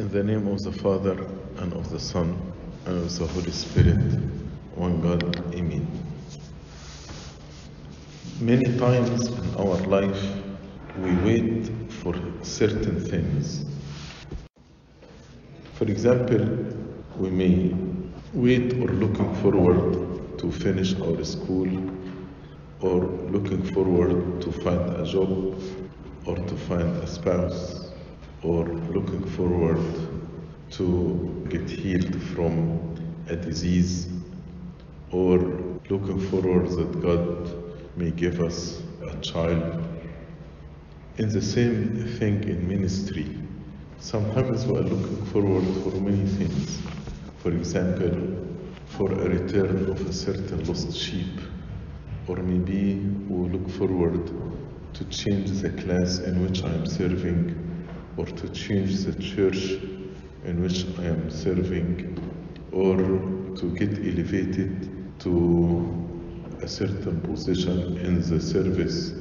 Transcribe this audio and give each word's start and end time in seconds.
In 0.00 0.08
the 0.10 0.24
name 0.24 0.48
of 0.48 0.62
the 0.62 0.72
Father, 0.72 1.12
and 1.58 1.74
of 1.74 1.90
the 1.90 2.00
Son, 2.00 2.34
and 2.86 2.96
of 2.96 3.18
the 3.18 3.26
Holy 3.26 3.50
Spirit, 3.50 4.00
one 4.74 4.98
God, 5.02 5.22
Amen. 5.54 5.86
Many 8.40 8.78
times 8.78 9.26
in 9.26 9.54
our 9.56 9.76
life, 9.88 10.36
we 11.02 11.14
wait 11.16 11.70
for 11.92 12.14
certain 12.40 12.98
things. 12.98 13.66
For 15.74 15.84
example, 15.84 16.48
we 17.18 17.28
may 17.28 17.76
wait 18.32 18.72
or 18.80 18.88
looking 18.88 19.34
forward 19.42 20.38
to 20.38 20.50
finish 20.50 20.98
our 20.98 21.22
school, 21.24 21.68
or 22.80 23.04
looking 23.28 23.62
forward 23.74 24.40
to 24.40 24.50
find 24.50 24.96
a 24.96 25.04
job, 25.04 25.62
or 26.24 26.36
to 26.36 26.56
find 26.56 26.88
a 27.02 27.06
spouse, 27.06 27.89
or 28.42 28.64
looking 28.64 29.24
forward 29.30 29.80
to 30.70 31.46
get 31.48 31.68
healed 31.68 32.22
from 32.34 32.94
a 33.28 33.36
disease, 33.36 34.08
or 35.10 35.38
looking 35.88 36.20
forward 36.30 36.68
that 36.70 37.00
God 37.02 37.96
may 37.96 38.10
give 38.10 38.40
us 38.40 38.82
a 39.06 39.16
child. 39.20 39.84
In 41.18 41.28
the 41.28 41.42
same 41.42 42.06
thing 42.18 42.44
in 42.44 42.66
ministry, 42.66 43.26
sometimes 43.98 44.64
we 44.64 44.78
are 44.78 44.82
looking 44.82 45.24
forward 45.26 45.64
for 45.82 46.00
many 46.00 46.26
things. 46.26 46.80
For 47.38 47.50
example, 47.50 48.46
for 48.86 49.12
a 49.12 49.28
return 49.28 49.90
of 49.90 50.00
a 50.08 50.12
certain 50.12 50.64
lost 50.66 50.96
sheep, 50.96 51.40
or 52.26 52.36
maybe 52.36 52.94
we 53.28 53.48
look 53.50 53.68
forward 53.70 54.30
to 54.94 55.04
change 55.04 55.50
the 55.50 55.70
class 55.70 56.18
in 56.18 56.42
which 56.42 56.62
I 56.64 56.68
am 56.68 56.86
serving, 56.86 57.69
or 58.16 58.26
to 58.26 58.48
change 58.50 59.04
the 59.04 59.12
church 59.14 59.78
in 60.44 60.62
which 60.62 60.86
I 60.98 61.04
am 61.04 61.30
serving, 61.30 62.18
or 62.72 62.96
to 62.96 63.74
get 63.76 63.98
elevated 63.98 64.90
to 65.20 66.08
a 66.62 66.68
certain 66.68 67.20
position 67.20 67.96
in 67.98 68.20
the 68.20 68.40
service, 68.40 69.12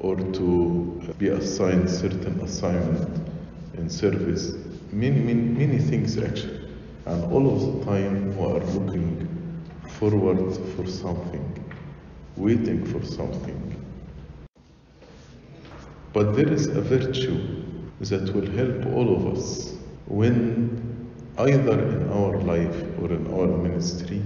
or 0.00 0.16
to 0.16 1.14
be 1.18 1.28
assigned 1.28 1.88
certain 1.88 2.40
assignment 2.40 3.28
in 3.74 3.88
service. 3.88 4.54
Many, 4.92 5.20
many, 5.20 5.42
many 5.42 5.78
things 5.78 6.18
actually. 6.18 6.60
And 7.06 7.24
all 7.32 7.46
of 7.54 7.78
the 7.78 7.84
time 7.84 8.36
we 8.36 8.44
are 8.44 8.64
looking 8.74 9.28
forward 9.98 10.56
for 10.74 10.86
something, 10.86 11.64
waiting 12.36 12.84
for 12.84 13.04
something. 13.04 13.62
But 16.12 16.34
there 16.34 16.52
is 16.52 16.66
a 16.66 16.80
virtue 16.80 17.55
that 18.00 18.34
will 18.34 18.50
help 18.50 18.86
all 18.94 19.16
of 19.16 19.36
us 19.36 19.74
when 20.06 20.96
either 21.38 21.80
in 21.80 22.08
our 22.10 22.38
life 22.40 22.82
or 23.00 23.12
in 23.12 23.26
our 23.32 23.46
ministry, 23.46 24.22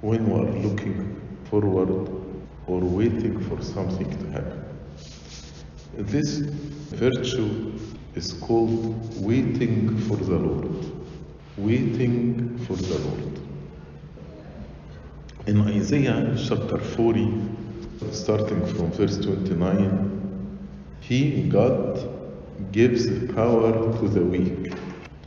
when 0.00 0.28
we 0.28 0.40
are 0.40 0.52
looking 0.68 1.20
forward 1.44 2.10
or 2.66 2.80
waiting 2.80 3.38
for 3.48 3.62
something 3.62 4.08
to 4.18 4.30
happen. 4.30 4.64
This 5.96 6.38
virtue 6.38 7.72
is 8.14 8.32
called 8.34 9.24
waiting 9.24 9.98
for 9.98 10.16
the 10.16 10.36
Lord. 10.36 10.92
Waiting 11.58 12.58
for 12.66 12.74
the 12.74 12.98
Lord. 12.98 13.40
In 15.46 15.60
Isaiah 15.62 16.36
chapter 16.36 16.78
40, 16.78 17.42
starting 18.12 18.64
from 18.66 18.90
verse 18.92 19.18
29, 19.18 20.58
He, 21.00 21.48
God, 21.48 22.09
gives 22.72 23.08
power 23.34 23.72
to 23.98 24.08
the 24.08 24.22
weak, 24.22 24.72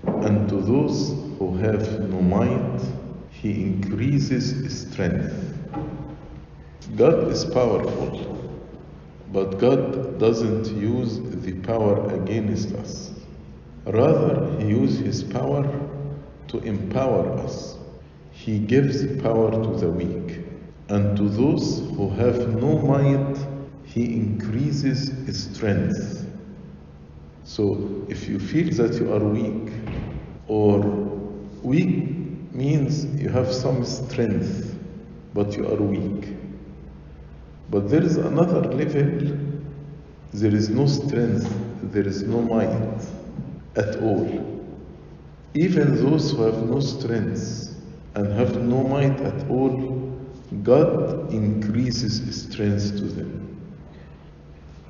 and 0.05 0.47
to 0.49 0.55
those 0.61 1.09
who 1.37 1.57
have 1.57 1.99
no 2.09 2.21
might, 2.21 2.81
He 3.29 3.63
increases 3.63 4.81
strength. 4.81 5.57
God 6.95 7.31
is 7.31 7.45
powerful, 7.45 8.39
but 9.31 9.59
God 9.59 10.19
doesn't 10.19 10.67
use 10.77 11.19
the 11.19 11.53
power 11.61 12.13
against 12.13 12.73
us. 12.75 13.11
Rather, 13.85 14.59
He 14.59 14.69
uses 14.69 14.99
His 14.99 15.23
power 15.23 15.63
to 16.49 16.59
empower 16.59 17.27
us. 17.39 17.77
He 18.31 18.59
gives 18.59 19.05
power 19.21 19.51
to 19.51 19.77
the 19.79 19.89
weak, 19.89 20.39
and 20.89 21.17
to 21.17 21.29
those 21.29 21.79
who 21.95 22.09
have 22.09 22.61
no 22.61 22.77
might, 22.79 23.37
He 23.85 24.15
increases 24.15 25.11
strength. 25.35 26.22
So, 27.45 28.05
if 28.07 28.27
you 28.29 28.39
feel 28.39 28.73
that 28.75 28.99
you 28.99 29.13
are 29.13 29.19
weak, 29.19 29.73
or 30.47 30.79
weak 31.61 32.53
means 32.53 33.05
you 33.21 33.29
have 33.29 33.51
some 33.53 33.83
strength, 33.83 34.77
but 35.33 35.57
you 35.57 35.67
are 35.67 35.81
weak. 35.81 36.35
But 37.69 37.89
there 37.89 38.03
is 38.03 38.17
another 38.17 38.61
level, 38.61 39.37
there 40.31 40.55
is 40.55 40.69
no 40.69 40.85
strength, 40.85 41.53
there 41.91 42.07
is 42.07 42.23
no 42.23 42.41
might 42.41 43.01
at 43.75 44.01
all. 44.01 44.49
Even 45.53 45.95
those 45.95 46.31
who 46.31 46.43
have 46.43 46.63
no 46.69 46.79
strength 46.79 47.75
and 48.15 48.31
have 48.33 48.61
no 48.61 48.83
might 48.83 49.19
at 49.21 49.49
all, 49.49 50.17
God 50.63 51.33
increases 51.33 52.21
strength 52.43 52.97
to 52.97 53.03
them. 53.03 53.39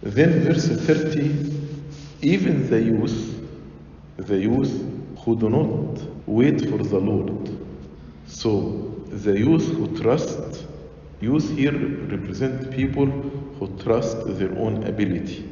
Then, 0.02 0.42
verse 0.44 0.68
30 0.68 1.53
even 2.24 2.70
the 2.70 2.82
youth, 2.82 3.42
the 4.18 4.38
youth 4.38 4.72
who 5.20 5.36
do 5.36 5.50
not 5.50 6.02
wait 6.26 6.62
for 6.70 6.78
the 6.78 6.98
Lord. 6.98 7.50
So, 8.28 8.94
the 9.10 9.38
youth 9.38 9.68
who 9.68 9.96
trust, 10.00 10.66
youth 11.20 11.50
here 11.58 11.78
represent 12.08 12.72
people 12.72 13.06
who 13.06 13.68
trust 13.84 14.26
their 14.40 14.58
own 14.58 14.84
ability, 14.86 15.50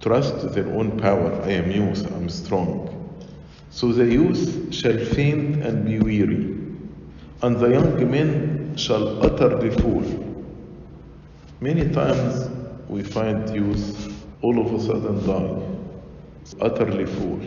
trust 0.00 0.52
their 0.52 0.66
own 0.74 0.98
power. 0.98 1.32
I 1.44 1.50
am 1.52 1.70
youth, 1.70 2.10
I'm 2.12 2.28
strong. 2.28 2.94
So 3.70 3.92
the 3.92 4.04
youth 4.04 4.74
shall 4.74 4.98
faint 4.98 5.62
and 5.62 5.84
be 5.84 6.00
weary, 6.00 6.56
and 7.42 7.56
the 7.56 7.68
young 7.68 8.10
men 8.10 8.76
shall 8.76 9.22
utterly 9.24 9.70
fall. 9.70 10.02
Many 11.60 11.88
times 11.90 12.48
we 12.88 13.02
find 13.02 13.54
youth 13.54 14.14
all 14.42 14.58
of 14.60 14.72
a 14.72 14.80
sudden 14.80 15.26
die, 15.26 15.67
utterly 16.60 17.06
full, 17.06 17.40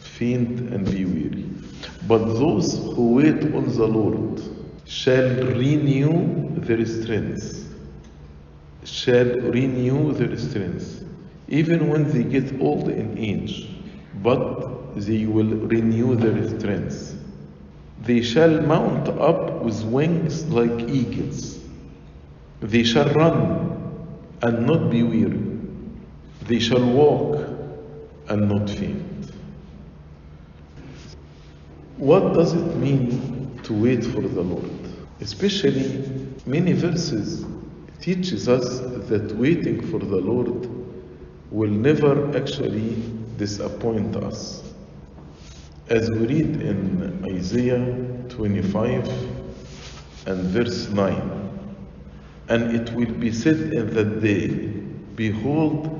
faint 0.00 0.60
and 0.72 0.84
be 0.90 1.04
weary. 1.04 1.44
But 2.06 2.24
those 2.24 2.78
who 2.94 3.14
wait 3.14 3.42
on 3.54 3.68
the 3.68 3.86
Lord 3.86 4.42
shall 4.86 5.28
renew 5.54 6.48
their 6.60 6.84
strength, 6.84 7.68
shall 8.84 9.26
renew 9.26 10.12
their 10.12 10.36
strength, 10.36 11.04
even 11.48 11.88
when 11.88 12.10
they 12.10 12.24
get 12.24 12.60
old 12.60 12.88
in 12.88 13.16
age, 13.18 13.68
but 14.22 14.94
they 14.96 15.26
will 15.26 15.54
renew 15.74 16.14
their 16.16 16.58
strength. 16.58 17.18
They 18.02 18.22
shall 18.22 18.60
mount 18.62 19.08
up 19.08 19.62
with 19.62 19.82
wings 19.84 20.44
like 20.48 20.88
eagles. 20.88 21.60
They 22.60 22.82
shall 22.82 23.12
run 23.14 23.70
and 24.42 24.66
not 24.66 24.90
be 24.90 25.02
weary. 25.02 25.40
They 26.46 26.58
shall 26.58 26.84
walk 26.84 27.51
and 28.32 28.48
not 28.48 28.68
faint. 28.70 29.30
What 31.98 32.32
does 32.32 32.54
it 32.54 32.76
mean 32.76 33.60
to 33.64 33.74
wait 33.74 34.02
for 34.02 34.22
the 34.22 34.40
Lord? 34.40 34.70
Especially 35.20 36.30
many 36.46 36.72
verses 36.72 37.44
teaches 38.00 38.48
us 38.48 38.80
that 39.10 39.36
waiting 39.36 39.82
for 39.82 39.98
the 39.98 40.16
Lord 40.16 40.66
will 41.50 41.70
never 41.70 42.34
actually 42.34 43.02
disappoint 43.36 44.16
us. 44.16 44.64
As 45.90 46.10
we 46.10 46.26
read 46.26 46.62
in 46.62 47.24
Isaiah 47.36 47.84
25 48.30 49.08
and 50.26 50.42
verse 50.44 50.88
9, 50.88 51.50
and 52.48 52.74
it 52.74 52.94
will 52.94 53.12
be 53.12 53.30
said 53.30 53.74
in 53.74 53.92
that 53.92 54.22
day, 54.22 54.48
Behold, 55.16 55.98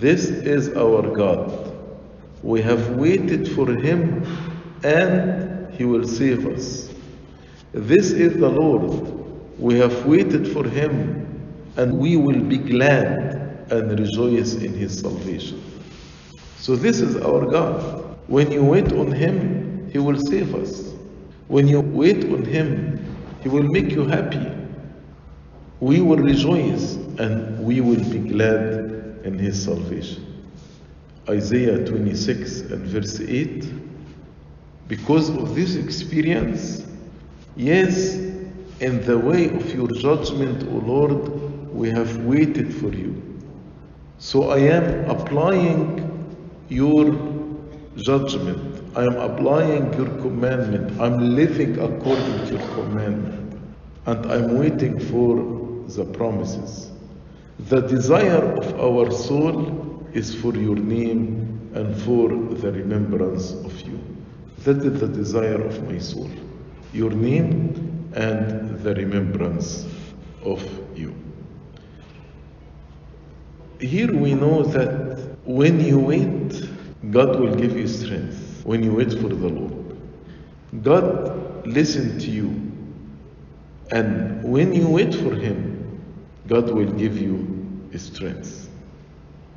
this 0.00 0.30
is 0.30 0.74
our 0.76 1.14
God. 1.14 1.73
We 2.44 2.60
have 2.60 2.90
waited 2.90 3.48
for 3.52 3.66
him, 3.72 4.22
and 4.84 5.72
he 5.72 5.86
will 5.86 6.06
save 6.06 6.46
us. 6.46 6.90
This 7.72 8.10
is 8.10 8.34
the 8.34 8.50
Lord. 8.50 9.10
We 9.58 9.78
have 9.78 10.04
waited 10.04 10.46
for 10.48 10.62
him, 10.62 11.26
and 11.78 11.98
we 11.98 12.18
will 12.18 12.42
be 12.42 12.58
glad 12.58 13.66
and 13.70 13.98
rejoice 13.98 14.56
in 14.56 14.74
his 14.74 15.00
salvation. 15.00 15.62
So, 16.58 16.76
this 16.76 17.00
is 17.00 17.16
our 17.16 17.46
God. 17.46 18.18
When 18.26 18.52
you 18.52 18.62
wait 18.62 18.92
on 18.92 19.10
him, 19.10 19.88
he 19.90 19.98
will 19.98 20.20
save 20.20 20.54
us. 20.54 20.92
When 21.48 21.66
you 21.66 21.80
wait 21.80 22.26
on 22.26 22.44
him, 22.44 23.16
he 23.42 23.48
will 23.48 23.62
make 23.62 23.90
you 23.90 24.04
happy. 24.04 24.52
We 25.80 26.02
will 26.02 26.18
rejoice 26.18 26.96
and 27.18 27.58
we 27.64 27.80
will 27.80 28.04
be 28.10 28.18
glad 28.18 29.20
in 29.24 29.38
his 29.38 29.64
salvation. 29.64 30.33
Isaiah 31.28 31.84
26 31.84 32.60
and 32.72 32.86
verse 32.86 33.20
8. 33.20 33.72
Because 34.88 35.30
of 35.30 35.54
this 35.54 35.76
experience, 35.76 36.86
yes, 37.56 38.14
in 38.80 39.02
the 39.06 39.18
way 39.18 39.48
of 39.48 39.74
your 39.74 39.88
judgment, 39.88 40.64
O 40.64 40.84
Lord, 40.86 41.72
we 41.72 41.88
have 41.90 42.18
waited 42.18 42.74
for 42.74 42.92
you. 42.92 43.22
So 44.18 44.50
I 44.50 44.58
am 44.58 45.10
applying 45.10 46.10
your 46.68 47.12
judgment. 47.96 48.82
I 48.96 49.04
am 49.04 49.16
applying 49.16 49.92
your 49.94 50.08
commandment. 50.20 51.00
I'm 51.00 51.34
living 51.34 51.78
according 51.78 52.46
to 52.46 52.56
your 52.56 52.68
commandment. 52.74 53.60
And 54.06 54.26
I'm 54.30 54.58
waiting 54.58 55.00
for 55.00 55.36
the 55.88 56.04
promises. 56.04 56.90
The 57.58 57.80
desire 57.80 58.42
of 58.58 58.78
our 58.78 59.10
soul 59.10 59.83
is 60.14 60.34
for 60.34 60.54
your 60.54 60.76
name 60.76 61.70
and 61.74 61.94
for 62.02 62.28
the 62.28 62.72
remembrance 62.72 63.52
of 63.52 63.80
you. 63.82 64.00
That 64.58 64.78
is 64.78 65.00
the 65.00 65.08
desire 65.08 65.60
of 65.60 65.90
my 65.90 65.98
soul. 65.98 66.30
Your 66.92 67.10
name 67.10 68.10
and 68.14 68.78
the 68.78 68.94
remembrance 68.94 69.86
of 70.44 70.62
you. 70.96 71.14
Here 73.80 74.12
we 74.14 74.34
know 74.34 74.62
that 74.62 75.36
when 75.44 75.84
you 75.84 75.98
wait, 75.98 76.70
God 77.10 77.40
will 77.40 77.54
give 77.54 77.76
you 77.76 77.88
strength. 77.88 78.62
When 78.64 78.82
you 78.82 78.94
wait 78.94 79.10
for 79.10 79.28
the 79.28 79.48
Lord, 79.48 79.98
God 80.82 81.66
listen 81.66 82.18
to 82.20 82.30
you. 82.30 82.48
And 83.90 84.42
when 84.44 84.72
you 84.72 84.88
wait 84.88 85.14
for 85.14 85.34
Him, 85.34 86.00
God 86.46 86.70
will 86.70 86.90
give 86.92 87.18
you 87.18 87.90
strength. 87.96 88.63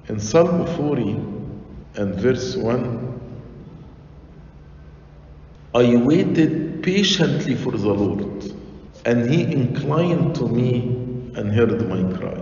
In 0.09 0.21
Psalm 0.21 0.65
40 0.77 1.01
and 1.95 2.15
verse 2.15 2.55
1, 2.55 3.19
I 5.75 5.97
waited 5.97 6.81
patiently 6.81 7.55
for 7.55 7.71
the 7.71 7.93
Lord, 7.93 8.53
and 9.05 9.29
He 9.29 9.41
inclined 9.43 10.33
to 10.35 10.47
me 10.47 10.79
and 11.35 11.51
heard 11.51 11.89
my 11.89 12.17
cry. 12.17 12.41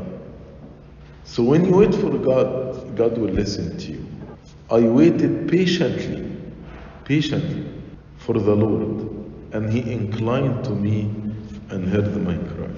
So 1.23 1.41
when 1.41 1.65
you 1.65 1.77
wait 1.77 1.95
for 1.95 2.15
God, 2.19 2.95
God 2.95 3.17
will 3.17 3.33
listen 3.33 3.75
to 3.79 3.91
you. 3.93 4.07
I 4.69 4.81
waited 4.81 5.49
patiently, 5.49 6.37
patiently 7.03 7.65
for 8.17 8.33
the 8.33 8.55
Lord, 8.55 9.09
and 9.53 9.73
He 9.73 9.91
inclined 9.91 10.63
to 10.65 10.69
me 10.69 11.09
and 11.71 11.89
heard 11.89 12.15
my 12.23 12.37
cry. 12.37 12.69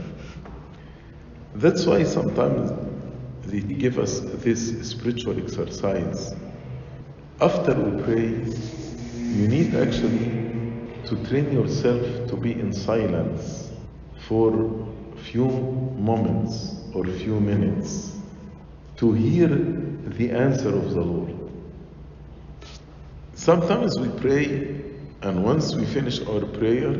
That's 1.55 1.85
why 1.85 2.03
sometimes 2.03 2.86
they 3.47 3.61
give 3.61 3.97
us 3.97 4.19
this 4.19 4.89
spiritual 4.89 5.41
exercise. 5.41 6.35
After 7.39 7.73
we 7.73 8.03
pray, 8.03 8.27
you 9.15 9.47
need 9.47 9.73
actually 9.75 10.31
to 11.05 11.15
train 11.27 11.53
yourself 11.53 12.27
to 12.29 12.35
be 12.35 12.51
in 12.51 12.73
silence 12.73 13.71
for 14.27 14.51
few 15.23 15.45
moments 15.45 16.75
or 16.93 17.05
few 17.05 17.39
minutes 17.39 18.17
to 18.97 19.13
hear 19.13 19.47
the 19.47 20.31
answer 20.31 20.69
of 20.69 20.93
the 20.93 21.01
Lord. 21.01 21.33
Sometimes 23.33 23.97
we 23.99 24.09
pray, 24.19 24.83
and 25.21 25.43
once 25.43 25.73
we 25.73 25.85
finish 25.85 26.19
our 26.21 26.45
prayer, 26.45 26.95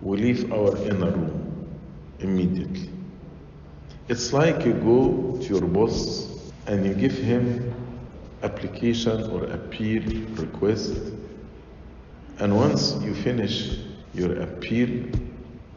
we 0.00 0.16
leave 0.16 0.52
our 0.52 0.76
inner 0.78 1.10
room 1.10 1.68
immediately. 2.18 2.88
It's 4.08 4.32
like 4.32 4.64
you 4.64 4.72
go 4.74 5.38
to 5.40 5.46
your 5.46 5.62
boss 5.62 6.28
and 6.66 6.84
you 6.84 6.92
give 6.94 7.12
him 7.12 7.72
application 8.42 9.30
or 9.30 9.44
appeal 9.44 10.02
request, 10.34 10.96
and 12.38 12.56
once 12.56 12.96
you 13.02 13.14
finish 13.14 13.78
your 14.14 14.40
appeal 14.42 15.06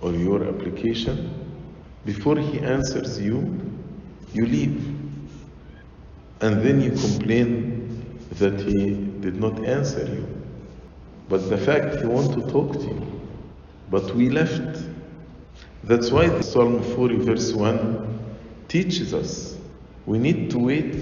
or 0.01 0.11
your 0.11 0.43
application, 0.47 1.31
before 2.05 2.37
he 2.37 2.59
answers 2.59 3.21
you, 3.21 3.61
you 4.33 4.45
leave. 4.45 4.83
And 6.41 6.61
then 6.61 6.81
you 6.81 6.91
complain 6.91 8.17
that 8.31 8.59
he 8.59 8.95
did 9.21 9.35
not 9.39 9.63
answer 9.63 10.05
you. 10.05 10.27
But 11.29 11.49
the 11.49 11.57
fact 11.57 11.97
he 11.97 12.05
want 12.05 12.33
to 12.33 12.51
talk 12.51 12.73
to 12.73 12.81
you. 12.81 13.21
But 13.89 14.13
we 14.15 14.29
left. 14.29 14.83
That's 15.83 16.11
why 16.11 16.27
the 16.27 16.43
Psalm 16.43 16.81
40 16.81 17.15
verse 17.17 17.53
1 17.53 18.14
teaches 18.67 19.13
us 19.13 19.55
we 20.05 20.19
need 20.19 20.51
to 20.51 20.59
wait. 20.59 20.95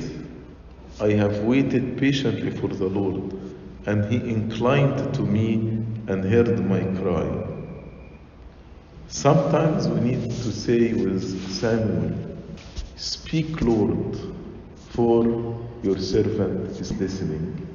I 1.02 1.10
have 1.12 1.40
waited 1.40 1.98
patiently 1.98 2.52
for 2.52 2.68
the 2.70 2.86
Lord, 2.86 3.34
and 3.86 4.06
he 4.06 4.18
inclined 4.30 5.14
to 5.16 5.22
me 5.22 5.56
and 6.08 6.24
heard 6.24 6.66
my 6.66 6.84
cry. 7.02 7.28
Sometimes 9.08 9.88
we 9.90 10.00
need 10.00 10.24
to 10.24 10.52
say 10.52 10.94
with 10.94 11.52
Samuel, 11.52 12.14
Speak, 12.96 13.62
Lord, 13.62 14.18
for 14.92 15.26
your 15.84 15.98
servant 15.98 16.80
is 16.80 16.98
listening. 17.00 17.68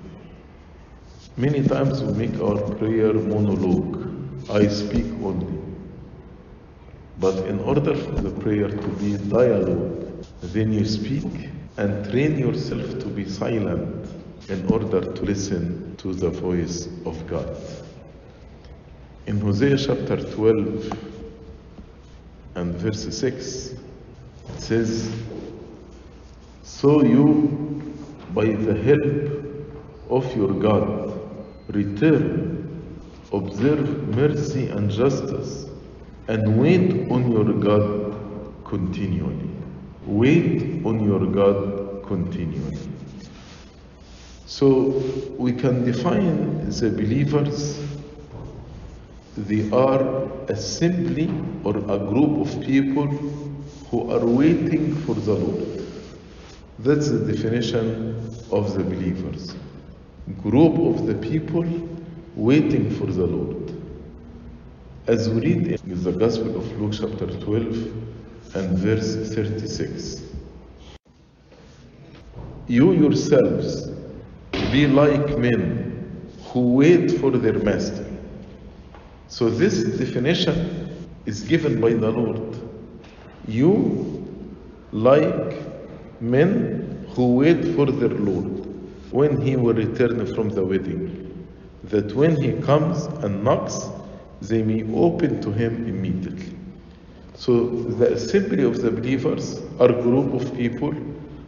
Many 1.37 1.62
times 1.62 2.02
we 2.02 2.26
make 2.26 2.41
our 2.41 2.58
prayer 2.76 3.12
monologue. 3.12 4.50
I 4.50 4.67
speak 4.69 5.06
only. 5.23 5.57
But 7.20 7.47
in 7.47 7.59
order 7.61 7.94
for 7.97 8.12
the 8.12 8.31
prayer 8.31 8.69
to 8.69 8.88
be 9.00 9.17
dialogue, 9.17 10.25
then 10.43 10.73
you 10.73 10.85
speak 10.85 11.50
and 11.76 12.09
train 12.11 12.38
yourself 12.38 12.99
to 13.00 13.06
be 13.06 13.29
silent 13.29 14.09
in 14.49 14.67
order 14.73 15.00
to 15.00 15.23
listen 15.23 15.97
to 15.97 16.15
the 16.15 16.31
voice 16.31 16.88
of 17.05 17.26
God. 17.26 17.56
In 19.26 19.41
Hosea 19.41 19.76
chapter 19.76 20.17
12 20.17 20.93
and 22.55 22.75
verse 22.76 23.17
6, 23.17 23.67
it 23.67 23.81
says, 24.56 25.12
So 26.62 27.03
you, 27.03 27.94
by 28.32 28.47
the 28.47 28.75
help 28.75 29.32
of 30.09 30.37
your 30.37 30.53
God, 30.55 31.20
return, 31.69 32.82
observe 33.32 34.09
mercy 34.17 34.69
and 34.69 34.91
justice, 34.91 35.68
and 36.28 36.60
wait 36.60 37.10
on 37.10 37.32
your 37.32 37.52
God 37.54 38.64
continually. 38.64 39.50
Wait 40.06 40.84
on 40.84 41.02
your 41.04 41.26
God 41.26 42.04
continually. 42.06 42.78
So 44.44 45.02
we 45.38 45.52
can 45.52 45.84
define 45.84 46.69
the 46.70 46.90
believers, 46.90 47.78
they 49.36 49.70
are 49.70 50.24
assembly 50.50 51.31
or 51.64 51.76
a 51.79 51.98
group 51.98 52.46
of 52.46 52.60
people 52.62 53.06
who 53.91 54.10
are 54.10 54.24
waiting 54.24 54.94
for 55.06 55.14
the 55.14 55.34
Lord. 55.34 55.82
That's 56.79 57.10
the 57.10 57.20
definition 57.20 58.17
of 58.53 58.74
the 58.74 58.84
believers. 58.84 59.55
Group 60.43 60.79
of 60.79 61.06
the 61.06 61.14
people 61.14 61.64
waiting 62.36 62.91
for 62.91 63.06
the 63.06 63.26
Lord. 63.26 63.57
As 65.08 65.27
we 65.31 65.41
read 65.41 65.81
in 65.86 66.05
the 66.05 66.12
Gospel 66.12 66.58
of 66.58 66.79
Luke, 66.79 66.93
chapter 66.93 67.27
12 67.41 68.56
and 68.56 68.79
verse 68.79 69.34
36. 69.34 70.22
You 72.67 72.93
yourselves 72.93 73.88
be 74.70 74.86
like 74.86 75.38
men 75.38 76.31
who 76.48 76.74
wait 76.74 77.10
for 77.20 77.31
their 77.31 77.58
master. 77.58 78.05
So, 79.29 79.48
this 79.48 79.82
definition 79.96 81.08
is 81.24 81.43
given 81.43 81.81
by 81.81 81.94
the 81.94 82.10
Lord. 82.10 82.60
You, 83.46 84.29
like 84.93 86.20
men 86.20 87.06
who 87.15 87.36
wait 87.36 87.65
for 87.74 87.86
their 87.86 88.10
Lord 88.10 89.10
when 89.10 89.41
he 89.41 89.56
will 89.56 89.72
return 89.72 90.27
from 90.34 90.50
the 90.50 90.62
wedding, 90.62 91.48
that 91.84 92.15
when 92.15 92.38
he 92.43 92.53
comes 92.60 93.06
and 93.24 93.43
knocks, 93.43 93.88
they 94.40 94.62
may 94.62 94.84
open 94.94 95.40
to 95.42 95.50
him 95.50 95.86
immediately. 95.88 96.56
So 97.34 97.68
the 97.68 98.12
assembly 98.14 98.64
of 98.64 98.82
the 98.82 98.90
believers 98.90 99.60
are 99.78 99.90
a 99.90 100.02
group 100.02 100.34
of 100.34 100.56
people 100.56 100.94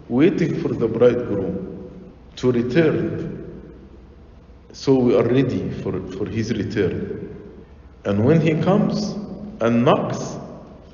waiting 0.09 0.61
for 0.61 0.69
the 0.69 0.87
bridegroom 0.87 1.91
to 2.37 2.53
return. 2.53 3.37
So 4.73 4.95
we 4.99 5.17
are 5.17 5.25
ready 5.25 5.71
for, 5.83 6.01
for 6.13 6.27
his 6.27 6.53
return. 6.53 7.27
And 8.05 8.25
when 8.25 8.41
he 8.41 8.55
comes 8.63 9.17
and 9.61 9.85
knocks 9.85 10.37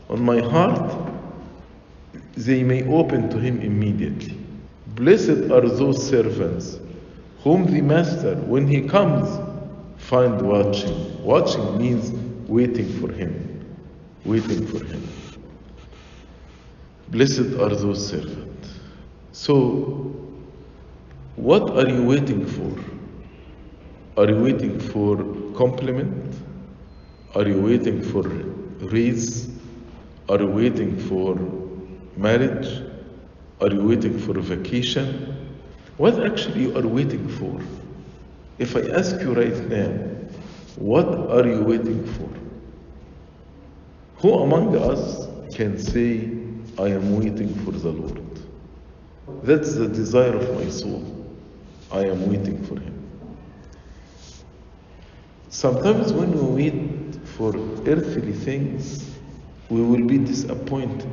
on 0.08 0.22
my 0.22 0.40
heart, 0.40 1.12
they 2.36 2.62
may 2.62 2.86
open 2.88 3.30
to 3.30 3.38
him 3.38 3.60
immediately. 3.60 4.36
Blessed 4.94 5.50
are 5.50 5.68
those 5.68 6.06
servants 6.08 6.78
whom 7.42 7.66
the 7.66 7.80
master, 7.80 8.34
when 8.36 8.66
he 8.66 8.82
comes, 8.82 9.28
find 10.08 10.40
watching. 10.42 11.22
Watching 11.24 11.78
means 11.78 12.10
waiting 12.48 12.88
for 13.00 13.12
him. 13.12 13.32
Waiting 14.24 14.66
for 14.66 14.84
him. 14.84 15.02
Blessed 17.08 17.54
are 17.60 17.74
those 17.74 18.08
servants. 18.08 18.68
So, 19.32 20.12
What 21.36 21.70
are 21.76 21.88
you 21.88 22.02
waiting 22.04 22.46
for? 22.46 22.72
Are 24.16 24.28
you 24.30 24.42
waiting 24.42 24.80
for 24.80 25.16
compliment? 25.54 26.34
Are 27.34 27.46
you 27.46 27.60
waiting 27.60 28.00
for 28.02 28.22
raise? 28.94 29.50
Are 30.30 30.40
you 30.40 30.46
waiting 30.48 30.96
for 30.98 31.36
marriage? 32.16 32.68
Are 33.60 33.70
you 33.70 33.86
waiting 33.86 34.18
for 34.18 34.34
vacation? 34.40 35.36
What 35.98 36.24
actually 36.24 36.62
you 36.62 36.78
are 36.78 36.86
waiting 36.86 37.28
for? 37.28 37.60
If 38.58 38.74
I 38.74 38.80
ask 38.96 39.20
you 39.20 39.34
right 39.34 39.68
now, 39.68 39.88
what 40.76 41.06
are 41.06 41.46
you 41.46 41.62
waiting 41.62 42.04
for? 42.06 42.28
Who 44.20 44.34
among 44.34 44.76
us 44.76 45.28
can 45.54 45.78
say, 45.78 46.30
I 46.78 46.88
am 46.88 47.16
waiting 47.16 47.54
for 47.64 47.72
the 47.72 47.90
Lord? 47.90 48.40
That's 49.42 49.74
the 49.74 49.88
desire 49.88 50.34
of 50.34 50.54
my 50.54 50.70
soul. 50.70 51.04
I 51.92 52.06
am 52.06 52.28
waiting 52.28 52.64
for 52.64 52.80
Him. 52.80 52.96
Sometimes 55.50 56.12
when 56.12 56.32
we 56.32 56.70
wait 56.70 57.26
for 57.36 57.54
earthly 57.86 58.32
things, 58.32 59.18
we 59.68 59.82
will 59.82 60.06
be 60.06 60.18
disappointed. 60.18 61.10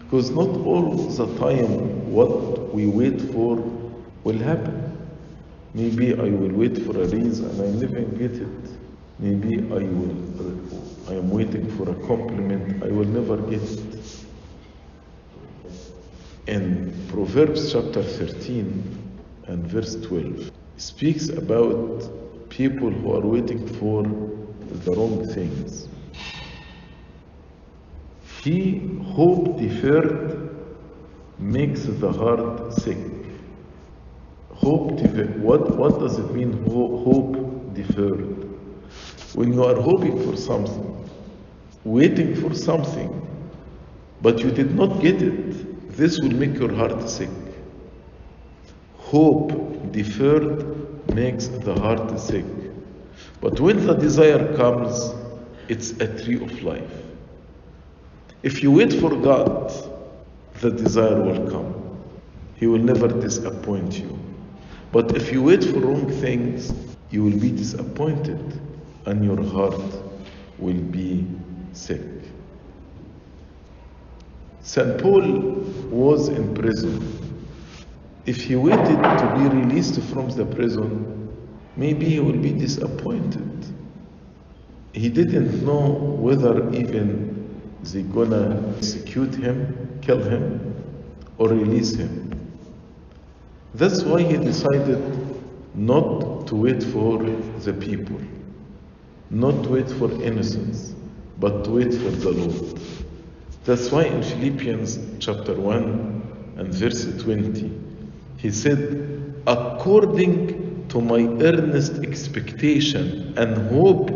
Because 0.00 0.30
not 0.30 0.48
all 0.48 0.94
the 0.94 1.38
time 1.38 2.12
what 2.12 2.74
we 2.74 2.86
wait 2.86 3.20
for 3.20 3.56
will 4.24 4.38
happen. 4.38 4.95
Maybe 5.76 6.14
I 6.14 6.30
will 6.30 6.54
wait 6.56 6.78
for 6.84 6.96
a 6.96 7.06
raise 7.06 7.40
and 7.40 7.60
I 7.60 7.66
never 7.66 8.00
get 8.00 8.32
it. 8.32 8.70
Maybe 9.18 9.58
I 9.70 9.84
will 9.84 10.16
I 11.06 11.12
am 11.12 11.28
waiting 11.30 11.70
for 11.76 11.90
a 11.90 11.94
compliment, 12.06 12.82
I 12.82 12.86
will 12.86 13.04
never 13.04 13.36
get 13.36 13.60
it. 13.60 14.24
In 16.46 16.94
Proverbs 17.08 17.74
chapter 17.74 18.02
13 18.02 19.18
and 19.48 19.66
verse 19.66 19.96
12 19.96 20.50
speaks 20.78 21.28
about 21.28 22.48
people 22.48 22.90
who 22.90 23.12
are 23.12 23.26
waiting 23.26 23.68
for 23.78 24.02
the 24.02 24.92
wrong 24.92 25.28
things. 25.28 25.88
He 28.42 28.98
hope 29.12 29.58
deferred 29.58 30.56
makes 31.38 31.82
the 31.82 32.10
heart 32.10 32.72
sick. 32.72 33.15
Hope 34.56 34.96
deferred. 34.96 35.40
What, 35.42 35.76
what 35.76 36.00
does 36.00 36.18
it 36.18 36.32
mean, 36.32 36.64
ho- 36.64 37.02
hope 37.04 37.74
deferred? 37.74 38.44
When 39.34 39.52
you 39.52 39.64
are 39.64 39.80
hoping 39.80 40.22
for 40.22 40.36
something, 40.36 41.10
waiting 41.84 42.34
for 42.34 42.54
something, 42.54 43.10
but 44.22 44.40
you 44.40 44.50
did 44.50 44.74
not 44.74 45.00
get 45.00 45.20
it, 45.20 45.92
this 45.96 46.18
will 46.20 46.32
make 46.32 46.54
your 46.58 46.74
heart 46.74 47.08
sick. 47.08 47.28
Hope 48.96 49.92
deferred 49.92 51.14
makes 51.14 51.48
the 51.48 51.74
heart 51.74 52.18
sick. 52.18 52.44
But 53.40 53.60
when 53.60 53.86
the 53.86 53.94
desire 53.94 54.56
comes, 54.56 55.14
it's 55.68 55.90
a 56.00 56.24
tree 56.24 56.42
of 56.42 56.62
life. 56.62 56.90
If 58.42 58.62
you 58.62 58.72
wait 58.72 58.92
for 58.92 59.14
God, 59.14 59.72
the 60.60 60.70
desire 60.70 61.20
will 61.20 61.50
come. 61.50 62.00
He 62.56 62.66
will 62.66 62.82
never 62.82 63.08
disappoint 63.08 63.98
you. 63.98 64.25
But 64.96 65.14
if 65.14 65.30
you 65.30 65.42
wait 65.42 65.62
for 65.62 65.78
wrong 65.80 66.10
things, 66.10 66.72
you 67.10 67.22
will 67.22 67.38
be 67.38 67.50
disappointed 67.50 68.58
and 69.04 69.22
your 69.22 69.44
heart 69.44 69.78
will 70.56 70.80
be 70.80 71.28
sick. 71.74 72.00
St. 74.62 74.98
Paul 74.98 75.20
was 75.90 76.30
in 76.30 76.54
prison. 76.54 76.96
If 78.24 78.40
he 78.40 78.56
waited 78.56 78.96
to 78.96 79.34
be 79.36 79.54
released 79.58 80.00
from 80.00 80.30
the 80.30 80.46
prison, 80.46 81.28
maybe 81.76 82.06
he 82.06 82.20
will 82.20 82.38
be 82.38 82.52
disappointed. 82.52 83.66
He 84.94 85.10
didn't 85.10 85.62
know 85.62 85.90
whether 85.90 86.70
even 86.70 87.60
they 87.82 88.00
gonna 88.00 88.72
execute 88.78 89.34
him, 89.34 89.98
kill 90.00 90.22
him, 90.22 90.74
or 91.36 91.50
release 91.50 91.94
him. 91.94 92.35
That's 93.76 94.04
why 94.04 94.22
he 94.22 94.38
decided 94.38 95.02
not 95.74 96.46
to 96.46 96.54
wait 96.54 96.82
for 96.82 97.18
the 97.18 97.74
people, 97.74 98.18
not 99.28 99.64
to 99.64 99.68
wait 99.68 99.90
for 99.90 100.10
innocence, 100.22 100.94
but 101.38 101.62
to 101.64 101.72
wait 101.72 101.92
for 101.92 102.10
the 102.10 102.30
Lord. 102.30 102.80
That's 103.66 103.90
why 103.90 104.04
in 104.04 104.22
Philippians 104.22 104.98
chapter 105.18 105.52
1 105.52 106.54
and 106.56 106.72
verse 106.72 107.04
20, 107.22 107.70
he 108.38 108.50
said, 108.50 109.42
according 109.46 110.88
to 110.88 111.02
my 111.02 111.26
earnest 111.44 112.02
expectation 112.02 113.34
and 113.36 113.58
hope 113.70 114.08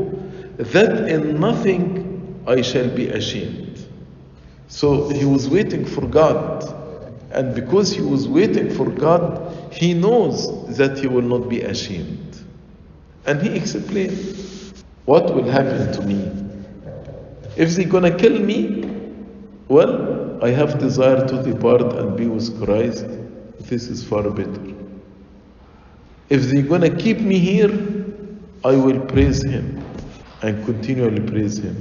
that 0.56 1.06
in 1.06 1.38
nothing 1.38 2.42
I 2.46 2.62
shall 2.62 2.88
be 2.88 3.08
ashamed. 3.08 3.86
So 4.68 5.10
he 5.10 5.26
was 5.26 5.50
waiting 5.50 5.84
for 5.84 6.06
God. 6.06 6.79
And 7.32 7.54
because 7.54 7.92
he 7.92 8.02
was 8.02 8.28
waiting 8.28 8.70
for 8.74 8.90
God, 8.90 9.72
he 9.72 9.94
knows 9.94 10.76
that 10.76 10.98
he 10.98 11.06
will 11.06 11.22
not 11.22 11.48
be 11.48 11.62
ashamed. 11.62 12.38
And 13.26 13.40
he 13.40 13.56
explained, 13.56 14.74
What 15.04 15.34
will 15.34 15.48
happen 15.48 15.92
to 15.92 16.02
me? 16.02 16.30
If 17.56 17.70
they're 17.76 17.88
gonna 17.88 18.16
kill 18.16 18.38
me, 18.40 18.84
well, 19.68 20.42
I 20.42 20.50
have 20.50 20.78
desire 20.78 21.26
to 21.28 21.42
depart 21.42 21.92
and 21.94 22.16
be 22.16 22.26
with 22.26 22.62
Christ. 22.64 23.06
This 23.60 23.88
is 23.88 24.02
far 24.02 24.28
better. 24.30 24.74
If 26.28 26.42
they're 26.44 26.62
gonna 26.62 26.94
keep 26.96 27.20
me 27.20 27.38
here, 27.38 27.70
I 28.64 28.74
will 28.76 29.00
praise 29.00 29.42
Him 29.42 29.84
and 30.42 30.64
continually 30.64 31.20
praise 31.20 31.58
Him. 31.58 31.76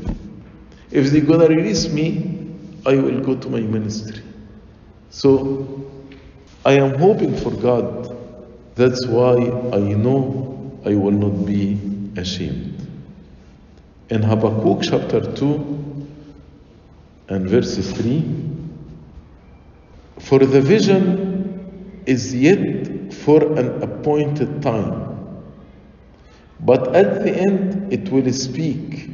If 0.91 1.11
they're 1.11 1.21
gonna 1.21 1.47
release 1.47 1.87
me, 1.89 2.51
I 2.85 2.95
will 2.95 3.21
go 3.21 3.35
to 3.35 3.49
my 3.49 3.61
ministry. 3.61 4.21
So 5.09 5.89
I 6.65 6.73
am 6.73 6.97
hoping 6.97 7.35
for 7.35 7.51
God. 7.51 8.15
That's 8.75 9.07
why 9.07 9.35
I 9.73 9.79
know 9.79 10.79
I 10.85 10.95
will 10.95 11.11
not 11.11 11.45
be 11.45 11.79
ashamed. 12.15 12.87
In 14.09 14.23
Habakkuk 14.23 14.81
chapter 14.81 15.21
2 15.33 16.07
and 17.29 17.47
verse 17.47 17.75
3 17.77 18.23
For 20.19 20.39
the 20.39 20.61
vision 20.61 22.01
is 22.05 22.33
yet 22.33 23.13
for 23.13 23.41
an 23.57 23.81
appointed 23.83 24.61
time, 24.61 25.43
but 26.61 26.95
at 26.95 27.23
the 27.23 27.31
end 27.31 27.91
it 27.93 28.09
will 28.09 28.31
speak 28.33 29.09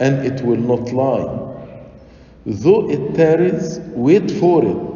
and 0.00 0.26
it 0.26 0.42
will 0.42 0.60
not 0.60 0.92
lie. 0.92 1.44
Though 2.46 2.90
it 2.90 3.14
tarries, 3.14 3.78
wait 3.94 4.30
for 4.30 4.62
it, 4.64 4.93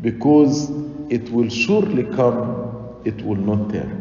because 0.00 0.70
it 1.10 1.30
will 1.30 1.48
surely 1.48 2.04
come, 2.14 3.00
it 3.04 3.20
will 3.22 3.36
not 3.36 3.70
tarry. 3.70 3.96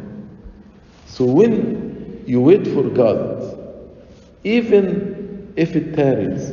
So 1.06 1.25
when 1.25 2.24
you 2.27 2.42
wait 2.42 2.68
for 2.68 2.84
God, 2.84 3.58
even 4.44 5.54
if 5.56 5.75
it 5.75 5.96
tarries, 5.96 6.51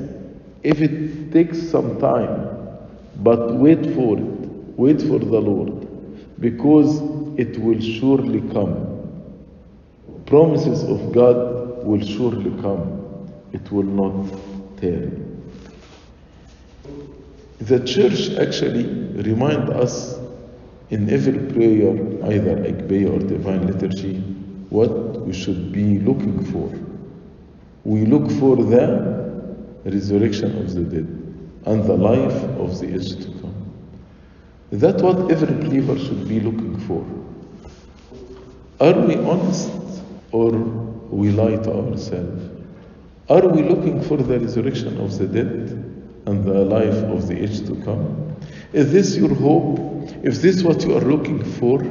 if 0.63 0.81
it 0.81 1.33
takes 1.33 1.61
some 1.71 1.99
time, 2.01 2.51
but 3.17 3.55
wait 3.55 3.95
for 3.95 4.17
it, 4.17 4.25
wait 4.77 5.03
for 5.03 5.19
the 5.19 5.41
Lord, 5.41 5.89
because 6.41 7.01
it 7.39 7.59
will 7.59 7.81
surely 7.81 8.41
come. 8.53 8.91
Promises 10.27 10.85
of 10.85 11.13
God 11.13 11.85
will 11.85 12.01
surely 12.01 12.51
come, 12.63 13.29
it 13.53 13.71
will 13.71 13.83
not 13.83 14.33
tarry. 14.81 15.34
The 17.65 17.81
church 17.81 18.37
actually 18.37 18.85
remind 19.23 19.71
us 19.71 20.19
in 20.91 21.09
every 21.09 21.39
prayer, 21.53 21.93
either 22.31 22.57
Agpeya 22.57 23.11
or 23.11 23.19
divine 23.27 23.67
liturgy, 23.67 24.19
what 24.69 25.25
we 25.25 25.33
should 25.33 25.73
be 25.73 25.99
looking 26.01 26.45
for. 26.53 26.71
We 27.85 28.05
look 28.05 28.31
for 28.33 28.57
the 28.57 29.33
resurrection 29.87 30.59
of 30.59 30.75
the 30.75 30.83
dead 30.83 31.09
and 31.65 31.85
the 31.85 31.97
life 31.97 32.35
of 32.59 32.79
the 32.81 32.95
age 32.97 33.17
to 33.25 33.31
come. 33.41 33.55
That's 34.71 35.03
what 35.03 35.31
every 35.31 35.55
believer 35.55 35.99
should 35.99 36.29
be 36.29 36.41
looking 36.41 36.79
for. 36.81 37.03
Are 38.79 39.01
we 39.07 39.15
honest 39.17 39.71
or 40.33 40.51
we 40.51 41.31
lie 41.31 41.57
to 41.57 41.73
ourselves? 41.73 42.43
Are 43.31 43.49
we 43.49 43.63
looking 43.63 44.03
for 44.03 44.19
the 44.19 44.39
resurrection 44.39 45.01
of 45.01 45.17
the 45.17 45.27
dead 45.27 45.84
and 46.27 46.45
the 46.45 46.65
life 46.65 47.03
of 47.05 47.29
the 47.29 47.43
age 47.43 47.67
to 47.67 47.75
come? 47.85 48.37
Is 48.73 48.93
this 48.93 49.17
your 49.17 49.35
hope? 49.35 49.79
Is 50.23 50.43
this 50.43 50.63
what 50.63 50.83
you 50.85 50.97
are 50.97 51.01
looking 51.01 51.45
for? 51.45 51.83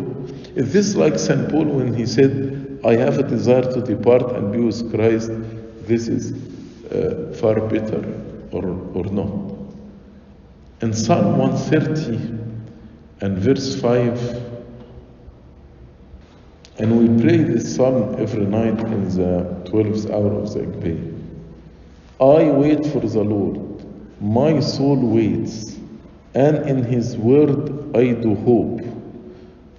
Is 0.55 0.73
this 0.73 0.95
like 0.95 1.17
St. 1.17 1.49
Paul 1.49 1.65
when 1.65 1.93
he 1.93 2.05
said, 2.05 2.79
I 2.85 2.95
have 2.95 3.17
a 3.19 3.23
desire 3.23 3.61
to 3.61 3.81
depart 3.81 4.35
and 4.35 4.51
be 4.51 4.59
with 4.59 4.93
Christ? 4.93 5.31
This 5.87 6.07
is 6.07 6.33
uh, 6.91 7.33
far 7.39 7.59
better 7.61 8.03
or, 8.51 8.65
or 8.93 9.05
not. 9.05 9.53
In 10.81 10.93
Psalm 10.93 11.37
130 11.37 12.43
and 13.21 13.37
verse 13.37 13.79
5, 13.79 14.51
And 16.79 16.99
we 16.99 17.23
pray 17.23 17.37
this 17.37 17.75
psalm 17.75 18.15
every 18.17 18.45
night 18.45 18.79
in 18.79 19.07
the 19.09 19.61
12th 19.69 20.09
hour 20.11 20.33
of 20.41 20.53
the 20.53 20.61
Agpeya. 20.61 21.13
I 22.19 22.51
wait 22.51 22.85
for 22.87 22.99
the 22.99 23.23
Lord, 23.23 23.72
my 24.23 24.61
soul 24.61 24.95
waits, 24.95 25.77
and 26.33 26.69
in 26.69 26.81
his 26.81 27.17
word 27.17 27.93
I 27.93 28.13
do 28.13 28.35
hope. 28.35 28.79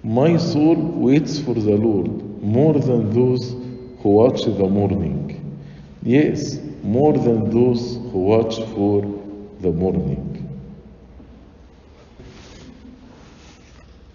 My 0.03 0.37
soul 0.37 0.75
waits 0.75 1.39
for 1.39 1.55
the 1.55 1.75
Lord 1.75 2.11
more 2.43 2.75
than 2.75 3.11
those 3.11 3.53
who 4.01 4.09
watch 4.09 4.43
the 4.45 4.69
morning. 4.69 5.59
Yes, 6.03 6.59
more 6.83 7.13
than 7.13 7.49
those 7.49 7.95
who 7.95 8.19
watch 8.19 8.57
for 8.75 9.01
the 9.61 9.71
morning. 9.71 10.31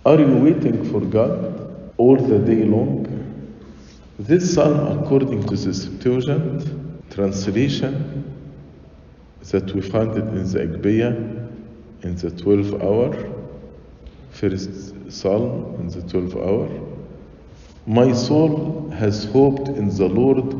Are 0.07 0.21
you 0.21 0.37
waiting 0.37 0.85
for 0.93 1.01
God 1.01 1.93
all 1.97 2.17
the 2.17 2.39
day 2.39 2.63
long? 2.65 3.05
This 4.21 4.55
psalm, 4.55 4.97
according 4.97 5.43
to 5.49 5.57
the 5.57 5.75
Septuagint 5.75 7.11
translation 7.11 8.31
that 9.50 9.75
we 9.75 9.80
found 9.80 10.16
it 10.16 10.25
in 10.25 10.50
the 10.50 10.59
Agpeya 10.59 11.40
in 12.02 12.16
the 12.16 12.30
12th 12.30 12.82
hour, 12.82 13.35
first 14.30 15.11
psalm 15.11 15.76
in 15.80 15.88
the 15.88 16.00
12th 16.00 16.37
hour. 16.37 16.68
My 17.87 18.12
soul 18.12 18.90
has 18.90 19.25
hoped 19.25 19.68
in 19.68 19.88
the 19.88 20.06
Lord 20.06 20.54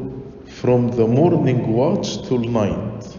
from 0.49 0.89
the 0.89 1.07
morning 1.07 1.73
watch 1.73 2.27
till 2.27 2.39
night. 2.39 3.19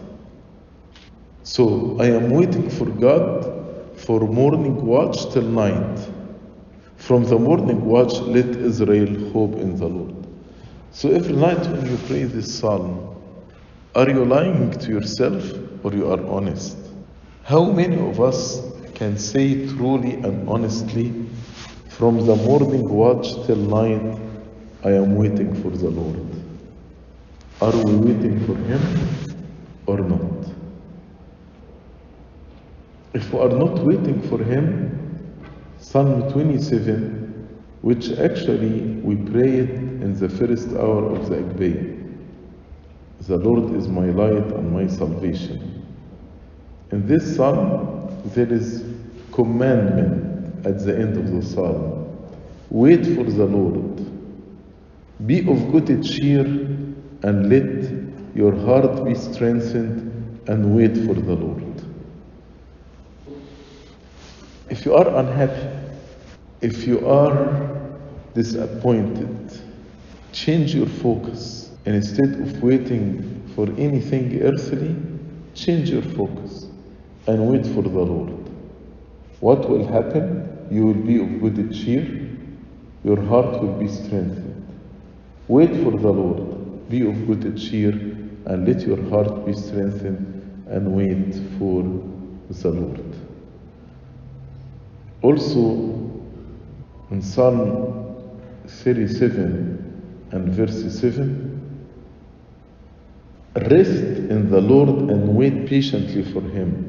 So 1.44 1.96
I 1.98 2.06
am 2.06 2.30
waiting 2.30 2.68
for 2.68 2.86
God 2.86 3.52
for 3.96 4.20
morning 4.20 4.84
watch 4.84 5.32
till 5.32 5.42
night. 5.42 6.08
From 6.96 7.24
the 7.24 7.38
morning 7.38 7.84
watch, 7.84 8.14
let 8.20 8.46
Israel 8.46 9.30
hope 9.32 9.54
in 9.54 9.76
the 9.76 9.86
Lord. 9.86 10.14
So 10.92 11.10
every 11.10 11.34
night 11.34 11.66
when 11.66 11.86
you 11.90 11.96
pray 12.06 12.24
this 12.24 12.58
psalm, 12.58 13.16
are 13.94 14.08
you 14.08 14.24
lying 14.24 14.70
to 14.70 14.88
yourself 14.90 15.44
or 15.84 15.92
you 15.92 16.10
are 16.10 16.24
honest? 16.26 16.76
How 17.44 17.64
many 17.64 17.96
of 17.98 18.20
us 18.20 18.62
can 18.94 19.18
say 19.18 19.66
truly 19.66 20.14
and 20.14 20.48
honestly, 20.48 21.12
from 21.88 22.24
the 22.24 22.36
morning 22.36 22.88
watch 22.88 23.34
till 23.46 23.56
night, 23.56 24.18
I 24.82 24.92
am 24.92 25.16
waiting 25.16 25.54
for 25.62 25.70
the 25.70 25.90
Lord? 25.90 26.20
Are 27.60 27.76
we 27.84 27.94
waiting 27.96 28.44
for 28.46 28.56
Him 28.56 28.80
or 29.86 29.98
not? 29.98 30.48
If 33.12 33.30
we 33.32 33.40
are 33.40 33.50
not 33.50 33.78
waiting 33.80 34.22
for 34.28 34.42
Him, 34.42 35.20
Psalm 35.78 36.32
27, 36.32 37.58
which 37.82 38.10
actually 38.12 38.80
we 39.02 39.16
prayed 39.16 39.68
in 39.68 40.18
the 40.18 40.28
first 40.28 40.68
hour 40.70 41.14
of 41.14 41.28
the 41.28 41.36
Agpeya. 41.36 41.91
The 43.26 43.36
Lord 43.36 43.74
is 43.76 43.86
my 43.86 44.06
light 44.06 44.52
and 44.52 44.72
my 44.72 44.88
salvation. 44.88 45.86
In 46.90 47.06
this 47.06 47.36
psalm, 47.36 48.10
there 48.34 48.52
is 48.52 48.84
commandment 49.30 50.66
at 50.66 50.80
the 50.80 50.98
end 50.98 51.16
of 51.16 51.32
the 51.32 51.40
psalm. 51.40 52.18
Wait 52.70 53.04
for 53.04 53.22
the 53.22 53.44
Lord. 53.44 54.00
Be 55.24 55.38
of 55.40 55.70
good 55.70 56.02
cheer 56.02 56.44
and 56.44 57.48
let 57.48 58.34
your 58.34 58.56
heart 58.56 59.04
be 59.04 59.14
strengthened 59.14 60.40
and 60.48 60.74
wait 60.74 60.96
for 61.06 61.14
the 61.14 61.34
Lord. 61.34 61.82
If 64.68 64.84
you 64.84 64.94
are 64.94 65.08
unhappy, 65.16 65.68
if 66.60 66.88
you 66.88 67.06
are 67.06 67.70
disappointed, 68.34 69.60
change 70.32 70.74
your 70.74 70.86
focus. 70.86 71.61
And 71.84 71.96
instead 71.96 72.40
of 72.40 72.62
waiting 72.62 73.42
for 73.54 73.68
anything 73.76 74.40
earthly, 74.42 74.94
change 75.54 75.90
your 75.90 76.02
focus 76.02 76.66
and 77.26 77.48
wait 77.48 77.66
for 77.66 77.82
the 77.82 77.88
Lord. 77.88 78.32
What 79.40 79.68
will 79.68 79.86
happen? 79.86 80.66
You 80.70 80.86
will 80.86 80.94
be 80.94 81.20
of 81.20 81.40
good 81.40 81.74
cheer, 81.74 82.30
your 83.04 83.20
heart 83.22 83.60
will 83.60 83.74
be 83.74 83.88
strengthened. 83.88 84.66
Wait 85.48 85.70
for 85.82 85.90
the 85.90 86.10
Lord, 86.10 86.88
be 86.88 87.06
of 87.06 87.26
good 87.26 87.58
cheer, 87.58 87.90
and 87.90 88.66
let 88.66 88.86
your 88.86 89.02
heart 89.10 89.44
be 89.44 89.52
strengthened 89.52 90.66
and 90.68 90.94
wait 90.94 91.34
for 91.58 91.82
the 92.48 92.70
Lord. 92.70 93.16
Also, 95.20 96.10
in 97.10 97.20
Psalm 97.20 98.16
37 98.66 100.28
and 100.32 100.48
verse 100.48 101.00
7, 101.00 101.51
rest 103.54 103.90
in 103.90 104.50
the 104.50 104.60
Lord 104.60 105.10
and 105.10 105.34
wait 105.36 105.66
patiently 105.66 106.22
for 106.22 106.42
Him. 106.42 106.88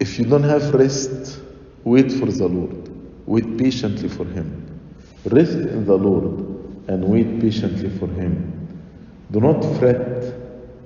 If 0.00 0.18
you 0.18 0.24
don't 0.24 0.42
have 0.42 0.74
rest, 0.74 1.40
wait 1.84 2.10
for 2.10 2.26
the 2.26 2.48
Lord. 2.48 2.90
Wait 3.26 3.58
patiently 3.58 4.08
for 4.08 4.24
Him. 4.24 4.80
Rest 5.26 5.52
in 5.52 5.84
the 5.84 5.96
Lord 5.96 6.88
and 6.88 7.04
wait 7.04 7.40
patiently 7.40 7.90
for 7.98 8.08
Him. 8.08 8.50
Do 9.30 9.40
not 9.40 9.62
fret 9.78 10.34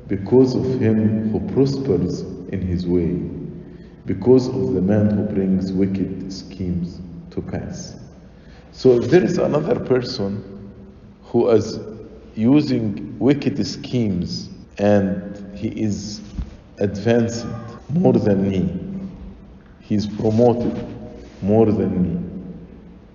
because 0.08 0.54
of 0.54 0.80
him 0.80 1.30
who 1.30 1.40
prospers 1.54 2.20
in 2.50 2.60
his 2.60 2.86
way, 2.86 3.14
because 4.06 4.48
of 4.48 4.74
the 4.74 4.82
man 4.82 5.10
who 5.10 5.22
brings 5.34 5.72
wicked 5.72 6.32
schemes 6.32 7.00
to 7.30 7.40
pass. 7.40 7.96
So 8.72 9.00
if 9.00 9.10
there 9.10 9.24
is 9.24 9.38
another 9.38 9.80
person 9.80 10.70
who 11.22 11.48
is 11.48 11.78
using 12.34 13.18
wicked 13.18 13.64
schemes 13.66 14.50
and 14.78 15.56
he 15.56 15.68
is 15.68 16.20
advanced 16.78 17.46
more 17.90 18.12
than 18.12 18.50
me, 18.50 18.68
he 19.80 19.94
is 19.94 20.06
promoted 20.06 20.74
more 21.42 21.66
than 21.66 22.02
me, 22.02 22.20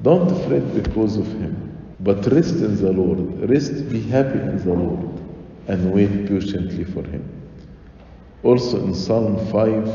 don't 0.01 0.29
fret 0.47 0.73
because 0.73 1.17
of 1.17 1.27
him, 1.27 1.77
but 1.99 2.25
rest 2.31 2.55
in 2.55 2.77
the 2.77 2.91
Lord. 2.91 3.49
Rest, 3.49 3.89
be 3.89 4.01
happy 4.01 4.39
in 4.39 4.63
the 4.63 4.73
Lord, 4.73 5.19
and 5.67 5.91
wait 5.91 6.27
patiently 6.27 6.85
for 6.85 7.03
him. 7.03 7.27
Also 8.43 8.81
in 8.81 8.95
Psalm 8.95 9.45
5, 9.47 9.87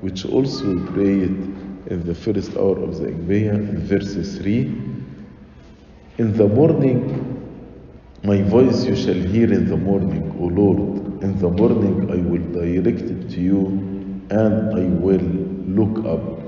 which 0.00 0.24
also 0.24 0.74
we 0.74 0.86
pray 0.92 1.18
it 1.20 1.30
in 1.88 2.02
the 2.06 2.14
first 2.14 2.56
hour 2.56 2.82
of 2.82 2.98
the 2.98 3.08
Agpeya, 3.08 3.54
in 3.54 3.86
verse 3.86 4.14
3, 4.38 4.60
in 6.16 6.32
the 6.32 6.48
morning, 6.48 7.43
my 8.24 8.40
voice 8.40 8.86
you 8.86 8.96
shall 8.96 9.12
hear 9.12 9.52
in 9.52 9.68
the 9.68 9.76
morning, 9.76 10.34
O 10.40 10.46
Lord. 10.46 11.22
In 11.22 11.38
the 11.38 11.50
morning 11.50 12.10
I 12.10 12.16
will 12.16 12.42
direct 12.52 13.02
it 13.02 13.28
to 13.32 13.40
you, 13.40 13.66
and 14.30 14.74
I 14.74 14.84
will 14.98 15.20
look 15.68 16.06
up, 16.06 16.40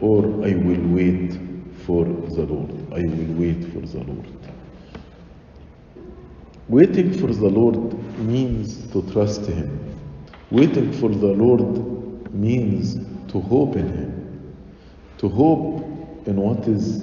or 0.00 0.24
I 0.46 0.54
will 0.54 0.80
wait 0.88 1.38
for 1.84 2.06
the 2.06 2.46
Lord. 2.46 2.70
I 2.94 3.02
will 3.02 3.34
wait 3.34 3.62
for 3.70 3.80
the 3.80 3.98
Lord. 3.98 4.28
Waiting 6.68 7.12
for 7.12 7.26
the 7.26 7.50
Lord 7.50 8.18
means 8.20 8.90
to 8.92 9.02
trust 9.12 9.44
Him. 9.44 9.94
Waiting 10.50 10.90
for 10.90 11.10
the 11.10 11.34
Lord 11.34 12.32
means 12.32 12.94
to 13.30 13.40
hope 13.42 13.76
in 13.76 13.88
Him. 13.88 14.54
To 15.18 15.28
hope 15.28 15.84
in 16.26 16.36
what 16.36 16.66
is 16.66 17.02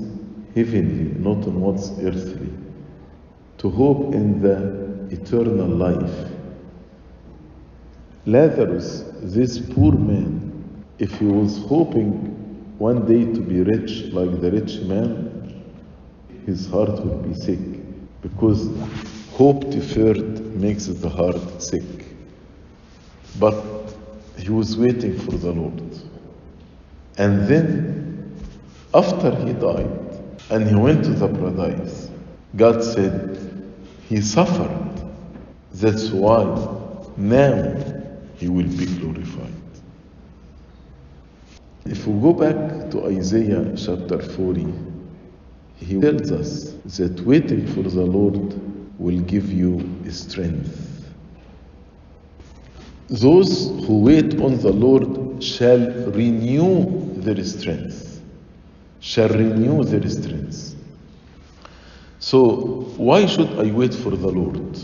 heavenly, 0.56 1.14
not 1.20 1.46
in 1.46 1.62
what's 1.62 1.92
earthly. 2.00 2.50
To 3.60 3.70
hope 3.70 4.14
in 4.14 4.42
the 4.42 5.08
eternal 5.10 5.68
life. 5.68 6.30
Lazarus, 8.26 9.06
this 9.22 9.58
poor 9.58 9.94
man, 9.94 10.86
if 11.00 11.18
he 11.18 11.26
was 11.26 11.58
hoping 11.66 12.12
one 12.78 13.06
day 13.08 13.26
to 13.26 13.40
be 13.42 13.62
rich 13.62 14.12
like 14.14 14.42
the 14.42 14.52
rich 14.52 14.82
man, 14.82 15.64
his 16.46 16.68
heart 16.68 17.04
would 17.04 17.28
be 17.28 17.34
sick 17.34 17.60
because 18.22 18.70
hope 19.34 19.70
deferred 19.72 20.56
makes 20.56 20.86
the 20.86 21.10
heart 21.10 21.62
sick. 21.62 21.84
But 23.40 23.64
he 24.38 24.50
was 24.50 24.78
waiting 24.78 25.18
for 25.18 25.32
the 25.32 25.52
Lord. 25.52 25.82
And 27.18 27.48
then, 27.48 28.36
after 28.94 29.36
he 29.36 29.54
died 29.54 30.22
and 30.52 30.68
he 30.68 30.76
went 30.76 31.04
to 31.06 31.12
the 31.12 31.28
paradise, 31.28 32.10
God 32.56 32.84
said, 32.84 33.47
He 34.08 34.22
suffered. 34.22 34.94
That's 35.74 36.10
why 36.10 36.44
now 37.18 37.76
he 38.38 38.48
will 38.48 38.68
be 38.68 38.86
glorified. 38.86 39.54
If 41.86 42.08
we 42.08 42.22
go 42.22 42.34
back 42.34 42.90
to 42.92 43.06
Isaiah 43.06 43.74
chapter 43.76 44.20
40, 44.20 44.66
he 45.76 46.00
tells 46.00 46.32
us 46.32 46.74
that 46.98 47.20
waiting 47.22 47.68
for 47.68 47.84
the 47.84 48.02
Lord 48.02 48.60
will 48.98 49.20
give 49.22 49.52
you 49.52 49.84
strength. 50.10 51.14
Those 53.10 53.68
who 53.86 54.02
wait 54.02 54.40
on 54.40 54.58
the 54.58 54.72
Lord 54.72 55.44
shall 55.44 55.80
renew 56.12 57.14
their 57.22 57.44
strength. 57.44 58.22
Shall 59.00 59.30
renew 59.30 59.84
their 59.84 60.10
strength. 60.10 60.77
So, 62.28 62.84
why 62.98 63.26
should 63.26 63.58
I 63.58 63.72
wait 63.72 63.94
for 63.94 64.10
the 64.10 64.28
Lord? 64.28 64.78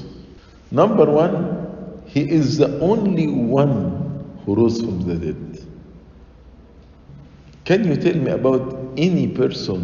Number 0.72 1.04
one, 1.04 2.02
He 2.06 2.22
is 2.22 2.58
the 2.58 2.80
only 2.80 3.28
one 3.28 4.40
who 4.46 4.56
rose 4.56 4.80
from 4.80 5.02
the 5.06 5.16
dead. 5.16 5.68
Can 7.66 7.84
you 7.84 7.98
tell 7.98 8.16
me 8.16 8.32
about 8.32 8.94
any 8.96 9.28
person 9.28 9.82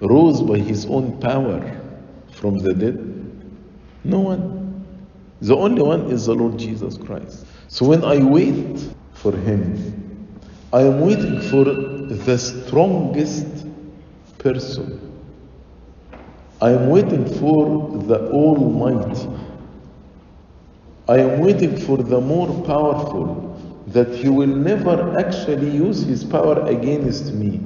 rose 0.00 0.42
by 0.42 0.58
his 0.58 0.86
own 0.86 1.20
power 1.20 1.80
from 2.32 2.58
the 2.58 2.74
dead? 2.74 2.98
No 4.02 4.18
one. 4.18 4.84
The 5.40 5.54
only 5.54 5.82
one 5.82 6.10
is 6.10 6.26
the 6.26 6.34
Lord 6.34 6.58
Jesus 6.58 6.98
Christ. 6.98 7.46
So 7.68 7.86
when 7.86 8.02
I 8.02 8.18
wait 8.18 8.80
for 9.12 9.30
Him, 9.30 9.62
I 10.72 10.80
am 10.80 11.00
waiting 11.00 11.40
for 11.42 11.62
the 11.62 12.36
strongest 12.36 13.68
person. 14.38 15.13
I 16.64 16.70
am 16.70 16.88
waiting 16.88 17.26
for 17.26 17.98
the 18.04 18.30
Almighty. 18.30 19.28
I 21.06 21.18
am 21.18 21.40
waiting 21.40 21.76
for 21.76 21.98
the 21.98 22.18
more 22.18 22.48
powerful 22.62 23.60
that 23.88 24.14
He 24.14 24.30
will 24.30 24.46
never 24.46 25.18
actually 25.18 25.68
use 25.68 26.04
His 26.04 26.24
power 26.24 26.66
against 26.66 27.34
me. 27.34 27.60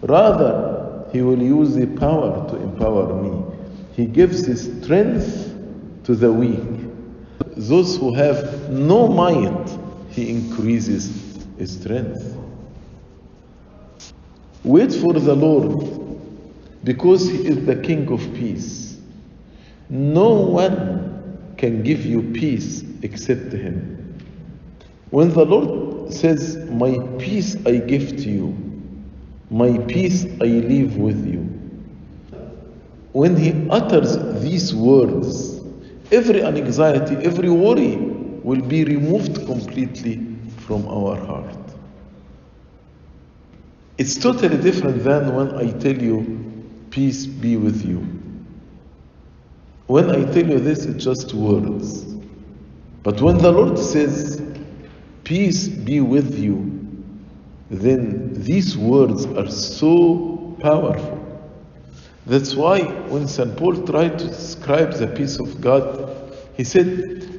Rather, 0.00 1.04
He 1.12 1.20
will 1.20 1.42
use 1.42 1.74
the 1.74 1.88
power 1.98 2.48
to 2.48 2.56
empower 2.56 3.22
me. 3.22 3.44
He 3.92 4.06
gives 4.06 4.46
His 4.46 4.72
strength 4.80 5.54
to 6.04 6.14
the 6.14 6.32
weak. 6.32 6.88
Those 7.54 7.98
who 7.98 8.14
have 8.14 8.70
no 8.70 9.08
might, 9.08 9.76
He 10.08 10.30
increases 10.30 11.44
His 11.58 11.78
strength. 11.78 12.34
Wait 14.64 14.94
for 14.94 15.12
the 15.12 15.34
Lord 15.34 15.97
because 16.84 17.28
He 17.28 17.46
is 17.46 17.64
the 17.66 17.76
King 17.76 18.10
of 18.12 18.20
peace. 18.34 19.00
No 19.90 20.30
one 20.32 21.54
can 21.56 21.82
give 21.82 22.04
you 22.04 22.22
peace 22.32 22.84
except 23.02 23.52
Him. 23.52 24.18
When 25.10 25.30
the 25.30 25.44
Lord 25.44 26.12
says, 26.12 26.56
My 26.70 26.98
peace 27.18 27.56
I 27.66 27.76
give 27.76 28.16
to 28.18 28.30
you, 28.30 28.56
my 29.50 29.78
peace 29.78 30.24
I 30.40 30.44
leave 30.44 30.96
with 30.96 31.26
you, 31.26 31.40
when 33.12 33.36
He 33.36 33.68
utters 33.70 34.16
these 34.42 34.74
words, 34.74 35.60
every 36.12 36.42
anxiety, 36.44 37.16
every 37.16 37.50
worry 37.50 37.96
will 37.96 38.60
be 38.60 38.84
removed 38.84 39.34
completely 39.46 40.24
from 40.58 40.86
our 40.88 41.16
heart. 41.16 41.56
It's 43.96 44.14
totally 44.14 44.58
different 44.58 45.02
than 45.02 45.34
when 45.34 45.54
I 45.56 45.72
tell 45.78 45.96
you, 46.00 46.47
Peace 46.90 47.26
be 47.26 47.56
with 47.56 47.84
you. 47.84 48.06
When 49.86 50.10
I 50.10 50.24
tell 50.32 50.46
you 50.46 50.58
this, 50.58 50.84
it's 50.84 51.04
just 51.04 51.32
words. 51.34 52.04
But 53.02 53.20
when 53.20 53.38
the 53.38 53.50
Lord 53.50 53.78
says, 53.78 54.42
Peace 55.24 55.68
be 55.68 56.00
with 56.00 56.38
you, 56.38 56.86
then 57.70 58.32
these 58.34 58.76
words 58.76 59.26
are 59.26 59.50
so 59.50 60.56
powerful. 60.60 61.18
That's 62.26 62.54
why 62.54 62.82
when 62.82 63.26
St. 63.26 63.56
Paul 63.56 63.82
tried 63.86 64.18
to 64.18 64.26
describe 64.26 64.92
the 64.92 65.06
peace 65.06 65.38
of 65.38 65.60
God, 65.60 66.34
he 66.54 66.64
said, 66.64 66.86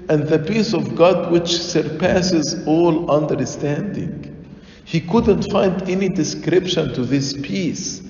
And 0.09 0.27
the 0.27 0.39
peace 0.39 0.73
of 0.73 0.95
God 0.95 1.31
which 1.31 1.55
surpasses 1.55 2.65
all 2.65 3.11
understanding. 3.11 4.25
He 4.85 5.01
couldn't 5.01 5.51
find 5.51 5.87
any 5.89 6.09
description 6.09 6.93
to 6.95 7.05
this 7.05 7.33
peace. 7.33 8.01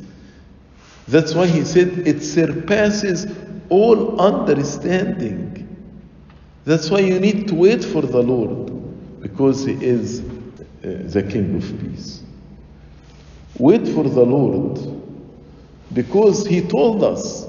That's 1.09 1.33
why 1.33 1.47
he 1.47 1.63
said 1.65 2.07
it 2.07 2.21
surpasses 2.21 3.25
all 3.69 4.21
understanding. 4.21 5.65
That's 6.65 6.89
why 6.91 6.99
you 6.99 7.19
need 7.19 7.47
to 7.47 7.55
wait 7.55 7.83
for 7.83 8.01
the 8.03 8.21
Lord 8.21 9.21
because 9.21 9.65
He 9.65 9.73
is 9.73 10.21
uh, 10.21 10.23
the 10.83 11.23
King 11.27 11.55
of 11.57 11.81
peace. 11.81 12.21
Wait 13.57 13.87
for 13.87 14.03
the 14.03 14.23
Lord 14.23 14.79
because 15.93 16.45
He 16.45 16.61
told 16.61 17.03
us, 17.03 17.45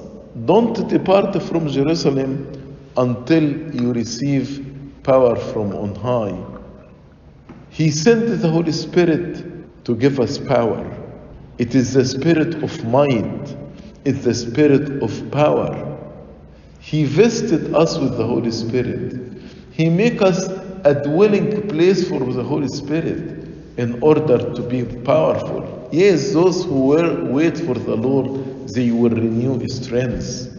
don't 0.47 0.89
depart 0.89 1.43
from 1.43 1.69
Jerusalem 1.69 2.77
until 2.97 3.75
you 3.75 3.93
receive 3.93 4.67
power 5.03 5.37
from 5.37 5.75
on 5.75 5.95
high. 5.97 6.39
He 7.71 7.91
sent 7.91 8.41
the 8.41 8.49
Holy 8.49 8.73
Spirit 8.73 9.85
to 9.85 9.97
give 9.97 10.19
us 10.21 10.39
power. 10.39 11.00
It 11.61 11.75
is 11.75 11.93
the 11.93 12.07
spirit 12.07 12.63
of 12.63 12.85
might, 12.87 13.55
it's 14.07 14.25
the 14.25 14.33
spirit 14.33 15.03
of 15.03 15.31
power. 15.31 15.99
He 16.81 17.05
vested 17.05 17.75
us 17.75 17.99
with 17.99 18.17
the 18.17 18.27
Holy 18.27 18.51
Spirit. 18.51 19.21
He 19.71 19.91
make 19.91 20.23
us 20.23 20.49
a 20.85 20.95
dwelling 21.05 21.69
place 21.69 22.09
for 22.09 22.19
the 22.19 22.43
Holy 22.43 22.69
Spirit 22.69 23.47
in 23.77 24.03
order 24.03 24.39
to 24.55 24.63
be 24.63 24.87
powerful. 25.05 25.91
Yes, 25.93 26.33
those 26.33 26.65
who 26.65 26.87
wait 27.31 27.59
for 27.59 27.75
the 27.75 27.95
Lord, 27.95 28.67
they 28.69 28.91
will 28.91 29.11
renew 29.11 29.69
strength. 29.69 30.59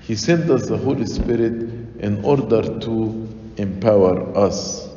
He 0.00 0.16
sent 0.16 0.50
us 0.50 0.68
the 0.68 0.76
Holy 0.76 1.06
Spirit 1.06 1.62
in 2.00 2.24
order 2.24 2.62
to 2.80 3.28
empower 3.56 4.36
us. 4.36 4.88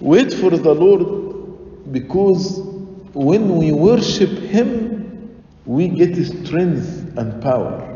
Wait 0.00 0.34
for 0.34 0.50
the 0.50 0.74
Lord 0.74 1.21
because 1.90 2.60
when 3.12 3.56
we 3.56 3.72
worship 3.72 4.30
Him, 4.30 5.42
we 5.64 5.88
get 5.88 6.14
strength 6.24 7.12
and 7.16 7.42
power. 7.42 7.88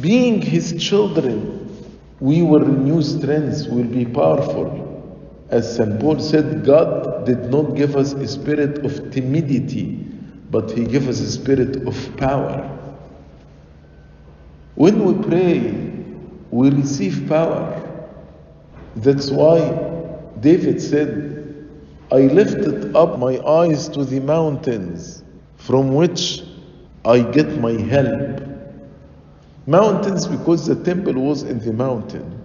Being 0.00 0.40
His 0.40 0.82
children, 0.82 1.62
we 2.20 2.42
will 2.42 2.60
renew 2.60 3.02
strength, 3.02 3.68
will 3.68 3.84
be 3.84 4.04
powerful. 4.04 4.82
As 5.48 5.76
St. 5.76 6.00
Paul 6.00 6.18
said, 6.18 6.64
God 6.64 7.24
did 7.24 7.50
not 7.50 7.76
give 7.76 7.96
us 7.96 8.12
a 8.12 8.26
spirit 8.26 8.84
of 8.84 9.10
timidity, 9.12 10.06
but 10.50 10.70
He 10.70 10.84
gave 10.84 11.08
us 11.08 11.20
a 11.20 11.30
spirit 11.30 11.86
of 11.86 12.16
power. 12.16 12.72
When 14.74 15.04
we 15.04 15.28
pray, 15.28 15.92
we 16.50 16.70
receive 16.70 17.28
power. 17.28 17.82
That's 18.96 19.30
why 19.30 19.60
David 20.40 20.80
said, 20.80 21.35
I 22.12 22.20
lifted 22.20 22.94
up 22.94 23.18
my 23.18 23.40
eyes 23.40 23.88
to 23.88 24.04
the 24.04 24.20
mountains 24.20 25.24
from 25.56 25.92
which 25.92 26.42
I 27.04 27.20
get 27.20 27.58
my 27.58 27.72
help. 27.72 28.42
Mountains 29.66 30.28
because 30.28 30.66
the 30.66 30.76
temple 30.76 31.14
was 31.14 31.42
in 31.42 31.58
the 31.58 31.72
mountain. 31.72 32.44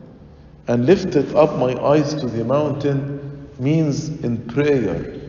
And 0.67 0.88
lifted 0.88 1.36
up 1.36 1.60
my 1.60 1.76
eyes 1.80 2.15
to 2.15 2.28
the 2.28 2.43
mountain 2.43 3.47
means 3.60 4.10
in 4.24 4.43
prayer. 4.47 5.21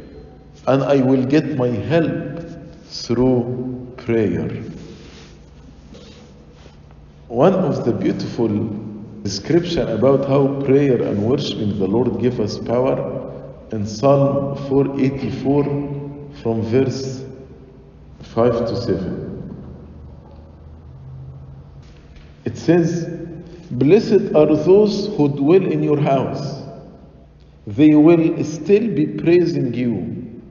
And 0.66 0.82
I 0.82 1.02
will 1.02 1.26
get 1.26 1.56
my 1.58 1.68
help 1.68 2.40
through 2.86 3.92
prayer. 3.98 4.48
One 7.28 7.54
of 7.54 7.84
the 7.84 7.92
beautiful 7.92 8.48
description 9.22 9.88
about 9.88 10.26
how 10.26 10.62
prayer 10.62 11.02
and 11.02 11.22
worshiping 11.22 11.78
the 11.78 11.86
Lord 11.86 12.18
give 12.18 12.40
us 12.40 12.58
power 12.58 13.21
in 13.72 13.86
Psalm 13.86 14.56
484 14.68 15.64
from 16.42 16.62
verse 16.62 17.24
5 18.20 18.66
to 18.68 18.76
7. 18.76 19.22
It 22.44 22.58
says, 22.58 23.06
Blessed 23.70 24.34
are 24.34 24.54
those 24.54 25.06
who 25.16 25.28
dwell 25.28 25.64
in 25.64 25.82
your 25.82 25.98
house. 25.98 26.62
They 27.66 27.94
will 27.94 28.44
still 28.44 28.88
be 28.88 29.06
praising 29.06 29.72
you. 29.72 30.42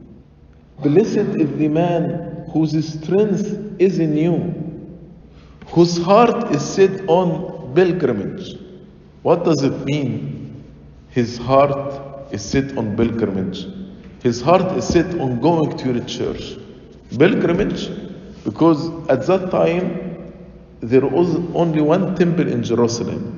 Blessed 0.82 1.38
is 1.40 1.58
the 1.58 1.68
man 1.68 2.48
whose 2.52 2.72
strength 2.94 3.76
is 3.80 4.00
in 4.00 4.18
you, 4.18 4.90
whose 5.68 6.02
heart 6.02 6.52
is 6.56 6.64
set 6.64 7.08
on 7.08 7.74
pilgrimage. 7.76 8.56
What 9.22 9.44
does 9.44 9.62
it 9.62 9.86
mean? 9.86 10.64
His 11.10 11.38
heart 11.38 12.11
is 12.32 12.44
set 12.44 12.78
on 12.78 12.96
pilgrimage. 12.96 13.68
His 14.24 14.42
heart 14.42 14.78
is 14.78 14.88
set 14.88 15.20
on 15.20 15.40
going 15.42 15.78
to 15.78 15.94
the 15.94 16.06
church. 16.06 16.58
Pilgrimage, 17.18 17.90
because 18.44 18.90
at 19.10 19.26
that 19.28 19.52
time 19.52 20.34
there 20.80 21.06
was 21.06 21.36
only 21.56 21.82
one 21.82 22.16
temple 22.16 22.48
in 22.48 22.64
Jerusalem. 22.64 23.38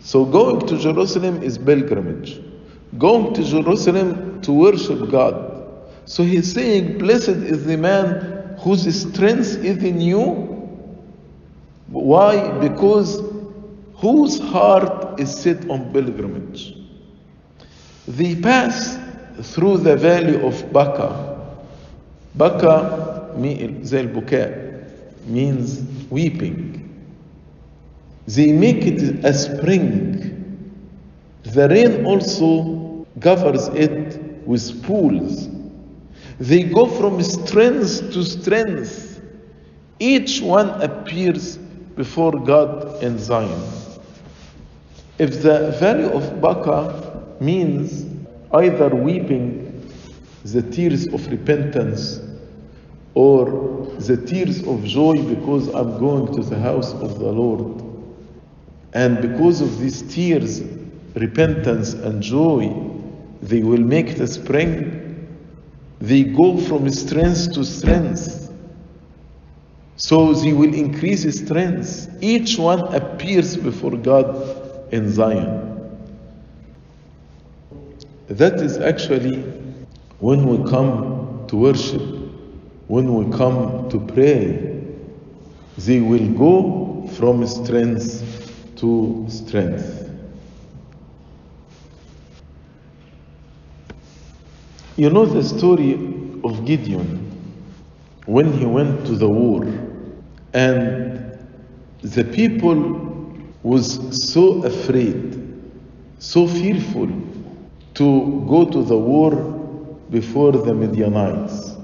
So 0.00 0.24
going 0.24 0.66
to 0.66 0.78
Jerusalem 0.78 1.42
is 1.42 1.58
pilgrimage. 1.58 2.40
Going 2.98 3.34
to 3.34 3.42
Jerusalem 3.42 4.40
to 4.42 4.52
worship 4.52 5.10
God. 5.10 5.56
So 6.04 6.22
he's 6.22 6.52
saying, 6.52 6.98
Blessed 6.98 7.28
is 7.28 7.64
the 7.66 7.76
man 7.76 8.56
whose 8.60 8.82
strength 9.00 9.64
is 9.64 9.82
in 9.82 10.00
you. 10.00 10.22
Why? 11.88 12.50
Because 12.58 13.20
whose 13.94 14.38
heart 14.38 15.18
is 15.18 15.34
set 15.34 15.68
on 15.68 15.92
pilgrimage. 15.92 16.74
They 18.08 18.36
pass 18.36 18.98
through 19.42 19.78
the 19.78 19.96
valley 19.96 20.40
of 20.40 20.72
Baca. 20.72 21.36
Baca 22.34 23.32
means 23.36 23.92
weeping. 26.10 26.82
They 28.26 28.52
make 28.52 28.86
it 28.86 29.24
a 29.24 29.34
spring. 29.34 30.32
The 31.42 31.68
rain 31.68 32.06
also 32.06 33.06
covers 33.20 33.68
it 33.68 34.20
with 34.46 34.82
pools. 34.84 35.48
They 36.38 36.62
go 36.62 36.86
from 36.86 37.22
strength 37.22 38.12
to 38.12 38.22
strength. 38.22 39.20
Each 39.98 40.40
one 40.40 40.70
appears 40.82 41.56
before 41.96 42.32
God 42.32 43.02
in 43.02 43.18
Zion. 43.18 43.62
If 45.18 45.42
the 45.42 45.74
valley 45.80 46.04
of 46.04 46.40
Baca 46.40 47.05
means 47.40 48.06
either 48.52 48.88
weeping 48.88 49.90
the 50.44 50.62
tears 50.62 51.06
of 51.08 51.26
repentance 51.28 52.20
or 53.14 53.86
the 53.98 54.16
tears 54.16 54.62
of 54.66 54.84
joy 54.84 55.14
because 55.22 55.68
I'm 55.68 55.98
going 55.98 56.34
to 56.34 56.42
the 56.42 56.58
house 56.58 56.92
of 56.94 57.18
the 57.18 57.32
Lord. 57.32 57.82
And 58.92 59.20
because 59.20 59.60
of 59.60 59.78
these 59.78 60.02
tears, 60.02 60.62
repentance 61.14 61.94
and 61.94 62.22
joy, 62.22 62.72
they 63.42 63.62
will 63.62 63.80
make 63.80 64.16
the 64.16 64.26
spring. 64.26 65.28
They 66.00 66.24
go 66.24 66.58
from 66.58 66.88
strength 66.90 67.54
to 67.54 67.64
strength. 67.64 68.52
So 69.96 70.34
they 70.34 70.52
will 70.52 70.74
increase 70.74 71.22
strength. 71.38 72.18
Each 72.20 72.58
one 72.58 72.94
appears 72.94 73.56
before 73.56 73.96
God 73.96 74.92
in 74.92 75.10
Zion. 75.10 75.75
That 78.28 78.54
is 78.54 78.78
actually 78.78 79.36
when 80.18 80.46
we 80.46 80.68
come 80.68 81.44
to 81.46 81.56
worship, 81.56 82.02
when 82.88 83.14
we 83.14 83.36
come 83.36 83.88
to 83.90 84.00
pray, 84.00 84.82
they 85.78 86.00
will 86.00 86.28
go 86.32 87.08
from 87.14 87.46
strength 87.46 88.74
to 88.76 89.26
strength. 89.28 90.10
You 94.96 95.10
know 95.10 95.26
the 95.26 95.44
story 95.44 95.92
of 96.42 96.64
Gideon 96.64 97.22
when 98.24 98.52
he 98.52 98.64
went 98.64 99.06
to 99.06 99.14
the 99.14 99.28
war 99.28 99.64
and 100.52 101.38
the 102.02 102.24
people 102.24 103.36
was 103.62 104.32
so 104.32 104.64
afraid, 104.64 105.62
so 106.18 106.48
fearful 106.48 107.08
to 107.96 108.44
go 108.48 108.64
to 108.64 108.82
the 108.82 108.96
war 108.96 109.34
before 110.10 110.52
the 110.52 110.74
Midianites. 110.74 111.76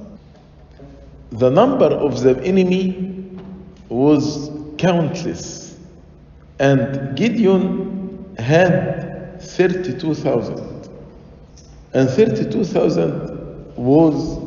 The 1.30 1.50
number 1.50 1.86
of 1.86 2.20
the 2.20 2.38
enemy 2.44 3.38
was 3.88 4.50
countless, 4.78 5.78
and 6.58 7.16
Gideon 7.16 8.34
had 8.38 9.40
32,000. 9.42 10.90
And 11.94 12.08
32,000 12.08 13.76
was 13.76 14.38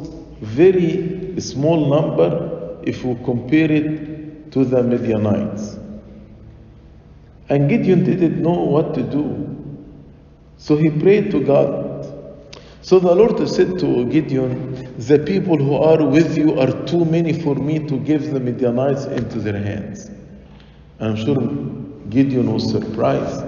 very 0.42 1.40
small 1.40 1.90
number 1.90 2.80
if 2.84 3.04
we 3.04 3.16
compare 3.24 3.72
it 3.72 4.52
to 4.52 4.66
the 4.66 4.84
Midianites. 4.84 5.78
And 7.50 7.70
Gideon 7.70 8.04
didn't 8.04 8.42
know 8.42 8.54
what 8.54 8.94
to 8.96 9.04
do. 9.04 9.65
So 10.58 10.78
he 10.78 10.90
prayed 10.90 11.32
to 11.32 11.44
God. 11.44 11.86
So 12.82 13.00
the 13.00 13.14
Lord 13.14 13.48
said 13.50 13.80
to 13.80 14.06
Gideon, 14.06 14.94
The 15.00 15.20
people 15.20 15.58
who 15.58 15.76
are 15.76 16.06
with 16.06 16.38
you 16.38 16.60
are 16.60 16.72
too 16.86 17.04
many 17.04 17.34
for 17.42 17.56
me 17.56 17.80
to 17.80 17.98
give 18.00 18.32
the 18.32 18.40
Midianites 18.40 19.06
into 19.06 19.40
their 19.40 19.60
hands. 19.60 20.10
I'm 21.00 21.16
sure 21.16 21.42
Gideon 22.10 22.54
was 22.54 22.70
surprised. 22.72 23.44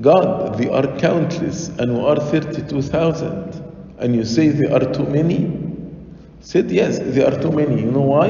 God, 0.00 0.58
they 0.58 0.68
are 0.68 0.98
countless, 0.98 1.68
and 1.68 1.94
we 1.94 2.04
are 2.04 2.16
32,000. 2.16 3.64
And 3.98 4.16
you 4.16 4.24
say 4.24 4.48
they 4.48 4.70
are 4.72 4.92
too 4.92 5.04
many? 5.04 5.70
Said, 6.40 6.70
Yes, 6.70 6.98
they 6.98 7.24
are 7.24 7.40
too 7.40 7.52
many. 7.52 7.82
You 7.82 7.90
know 7.90 8.00
why? 8.00 8.28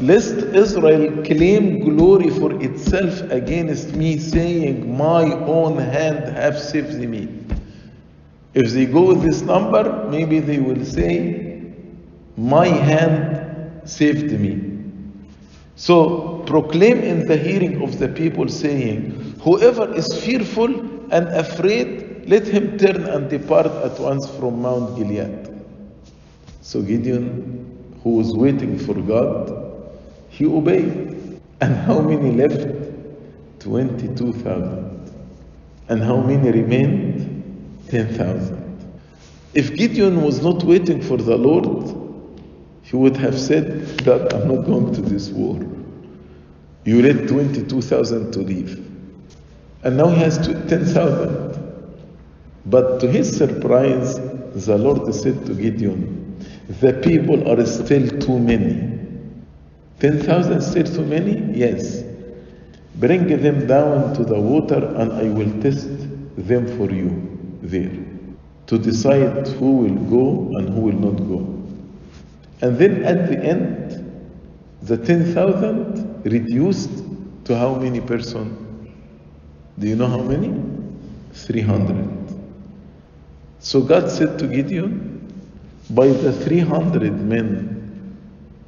Lest 0.00 0.36
Israel 0.54 1.24
claim 1.24 1.80
glory 1.80 2.30
for 2.30 2.52
itself 2.62 3.20
against 3.32 3.96
me, 3.96 4.16
saying, 4.18 4.96
My 4.96 5.24
own 5.32 5.76
hand 5.76 6.36
have 6.36 6.56
saved 6.56 7.00
me. 7.00 7.28
If 8.54 8.70
they 8.70 8.86
go 8.86 9.06
with 9.06 9.22
this 9.22 9.42
number, 9.42 10.08
maybe 10.08 10.38
they 10.38 10.60
will 10.60 10.84
say, 10.84 11.72
My 12.36 12.68
hand 12.68 13.88
saved 13.90 14.30
me. 14.38 14.78
So 15.74 16.44
proclaim 16.46 17.00
in 17.00 17.26
the 17.26 17.36
hearing 17.36 17.82
of 17.82 17.98
the 17.98 18.08
people, 18.08 18.48
saying, 18.48 19.34
Whoever 19.42 19.92
is 19.94 20.06
fearful 20.24 20.72
and 21.10 21.26
afraid, 21.28 22.28
let 22.28 22.46
him 22.46 22.78
turn 22.78 23.04
and 23.04 23.28
depart 23.28 23.66
at 23.66 23.98
once 23.98 24.30
from 24.30 24.62
Mount 24.62 24.96
Gilead. 24.96 25.48
So 26.60 26.82
Gideon, 26.82 27.98
who 28.04 28.10
was 28.10 28.36
waiting 28.36 28.78
for 28.78 28.94
God, 28.94 29.67
he 30.38 30.46
obeyed. 30.46 31.40
And 31.60 31.74
how 31.74 32.00
many 32.00 32.30
left? 32.30 32.68
22,000. 33.58 35.12
And 35.88 36.00
how 36.00 36.20
many 36.20 36.52
remained? 36.52 37.88
10,000. 37.88 38.92
If 39.54 39.74
Gideon 39.74 40.22
was 40.22 40.40
not 40.40 40.62
waiting 40.62 41.02
for 41.02 41.16
the 41.16 41.36
Lord, 41.36 41.92
he 42.82 42.94
would 42.94 43.16
have 43.16 43.38
said, 43.38 44.04
God, 44.04 44.32
I'm 44.32 44.46
not 44.46 44.64
going 44.64 44.94
to 44.94 45.00
this 45.02 45.30
war. 45.30 45.58
You 46.84 47.02
let 47.02 47.28
22,000 47.28 48.32
to 48.32 48.38
leave. 48.38 48.76
And 49.82 49.96
now 49.96 50.08
he 50.08 50.20
has 50.20 50.38
10,000. 50.46 51.82
But 52.66 53.00
to 53.00 53.10
his 53.10 53.36
surprise, 53.36 54.20
the 54.54 54.78
Lord 54.78 55.12
said 55.12 55.44
to 55.46 55.54
Gideon, 55.54 56.46
The 56.80 56.92
people 56.92 57.50
are 57.50 57.66
still 57.66 58.08
too 58.20 58.38
many. 58.38 58.97
10,000 60.00 60.60
still 60.60 60.84
too 60.84 61.04
many? 61.04 61.56
Yes. 61.56 62.04
Bring 62.96 63.26
them 63.42 63.66
down 63.66 64.14
to 64.14 64.24
the 64.24 64.38
water, 64.38 64.94
and 64.96 65.12
I 65.12 65.24
will 65.24 65.52
test 65.62 65.88
them 66.36 66.66
for 66.76 66.92
you 66.92 67.58
there 67.62 67.90
to 68.66 68.78
decide 68.78 69.48
who 69.48 69.78
will 69.78 69.94
go 70.10 70.58
and 70.58 70.68
who 70.68 70.80
will 70.80 70.98
not 70.98 71.16
go. 71.16 71.38
And 72.60 72.76
then 72.76 73.04
at 73.04 73.28
the 73.28 73.38
end, 73.38 74.04
the 74.82 74.96
10,000 74.96 76.22
reduced 76.24 76.90
to 77.44 77.56
how 77.56 77.74
many 77.74 78.00
persons? 78.00 78.66
Do 79.78 79.86
you 79.86 79.96
know 79.96 80.06
how 80.06 80.22
many? 80.22 80.52
300. 81.32 82.08
So 83.60 83.80
God 83.80 84.10
said 84.10 84.38
to 84.38 84.46
Gideon, 84.46 85.32
By 85.90 86.08
the 86.08 86.32
300 86.32 87.12
men 87.20 88.16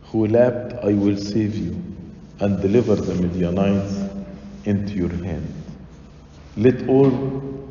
who 0.05 0.27
lapped, 0.27 0.70
I 0.83 0.93
will 0.95 1.17
save 1.17 1.57
you 1.57 1.83
and 2.41 2.61
deliver 2.61 2.97
the 2.97 3.15
Midianites 3.15 4.03
into 4.65 4.95
your 4.95 5.11
hand. 5.25 5.53
Let 6.57 6.89
all 6.89 7.11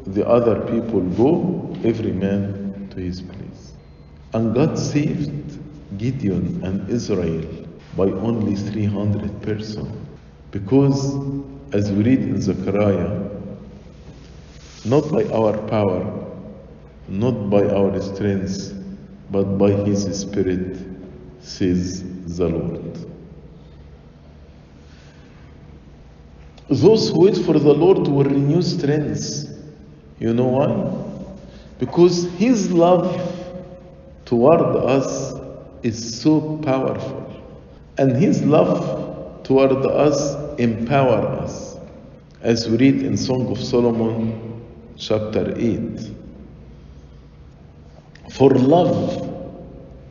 the 0.06 0.28
other 0.28 0.62
people 0.72 1.02
go, 1.02 1.76
every 1.84 2.12
man 2.12 2.90
to 2.92 3.00
his 3.00 3.22
place. 3.22 3.74
And 4.34 4.54
God 4.54 4.78
saved 4.78 5.60
Gideon 5.98 6.64
and 6.64 6.90
Israel 6.90 7.46
by 7.98 8.06
only 8.06 8.56
300 8.56 9.42
persons. 9.42 9.96
Because, 10.52 11.16
as 11.74 11.92
we 11.92 12.04
read 12.04 12.20
in 12.20 12.42
Zechariah, 12.42 13.30
not 14.86 15.12
by 15.12 15.26
our 15.26 15.58
power, 15.68 16.02
not 17.08 17.50
by 17.50 17.64
our 17.68 18.00
strength, 18.02 18.74
but 19.32 19.58
by 19.58 19.72
His 19.72 20.20
Spirit, 20.20 20.78
says 21.42 22.04
the 22.38 22.48
Lord. 22.48 22.89
Those 26.70 27.10
who 27.10 27.22
wait 27.22 27.36
for 27.36 27.58
the 27.58 27.74
Lord 27.74 28.08
will 28.08 28.24
renew 28.24 28.62
strength. 28.62 29.50
You 30.20 30.34
know 30.34 30.48
why? 30.48 31.36
Because 31.80 32.26
His 32.34 32.72
love 32.72 33.20
toward 34.26 34.62
us 34.62 35.34
is 35.82 36.22
so 36.22 36.58
powerful. 36.58 37.26
And 37.98 38.16
His 38.16 38.44
love 38.44 39.44
toward 39.44 39.72
us 39.86 40.36
empower 40.60 41.26
us. 41.42 41.78
As 42.42 42.70
we 42.70 42.78
read 42.78 43.02
in 43.02 43.18
Song 43.18 43.52
of 43.52 43.58
Solomon, 43.60 44.64
chapter 44.96 45.54
8. 45.58 46.12
For 48.32 48.52
love 48.52 49.28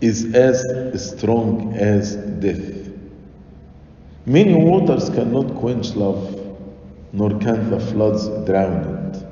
is 0.00 0.34
as 0.34 0.62
strong 1.10 1.74
as 1.74 2.16
death. 2.16 2.90
Many 4.26 4.54
waters 4.54 5.08
cannot 5.08 5.54
quench 5.54 5.94
love, 5.94 6.37
nor 7.12 7.30
can 7.38 7.70
the 7.70 7.80
floods 7.80 8.28
drown 8.46 9.12
it. 9.14 9.24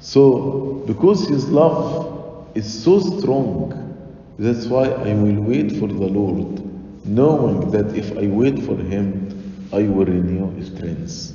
So, 0.00 0.82
because 0.86 1.28
His 1.28 1.48
love 1.48 2.48
is 2.54 2.82
so 2.82 3.00
strong, 3.00 3.76
that's 4.38 4.66
why 4.66 4.86
I 4.86 5.14
will 5.14 5.42
wait 5.42 5.72
for 5.72 5.86
the 5.86 6.06
Lord 6.06 6.70
knowing 7.04 7.70
that 7.70 7.96
if 7.96 8.16
I 8.16 8.26
wait 8.26 8.62
for 8.62 8.76
him, 8.76 9.68
I 9.72 9.82
will 9.82 10.04
renew 10.04 10.50
his 10.56 10.68
strength. 10.68 11.32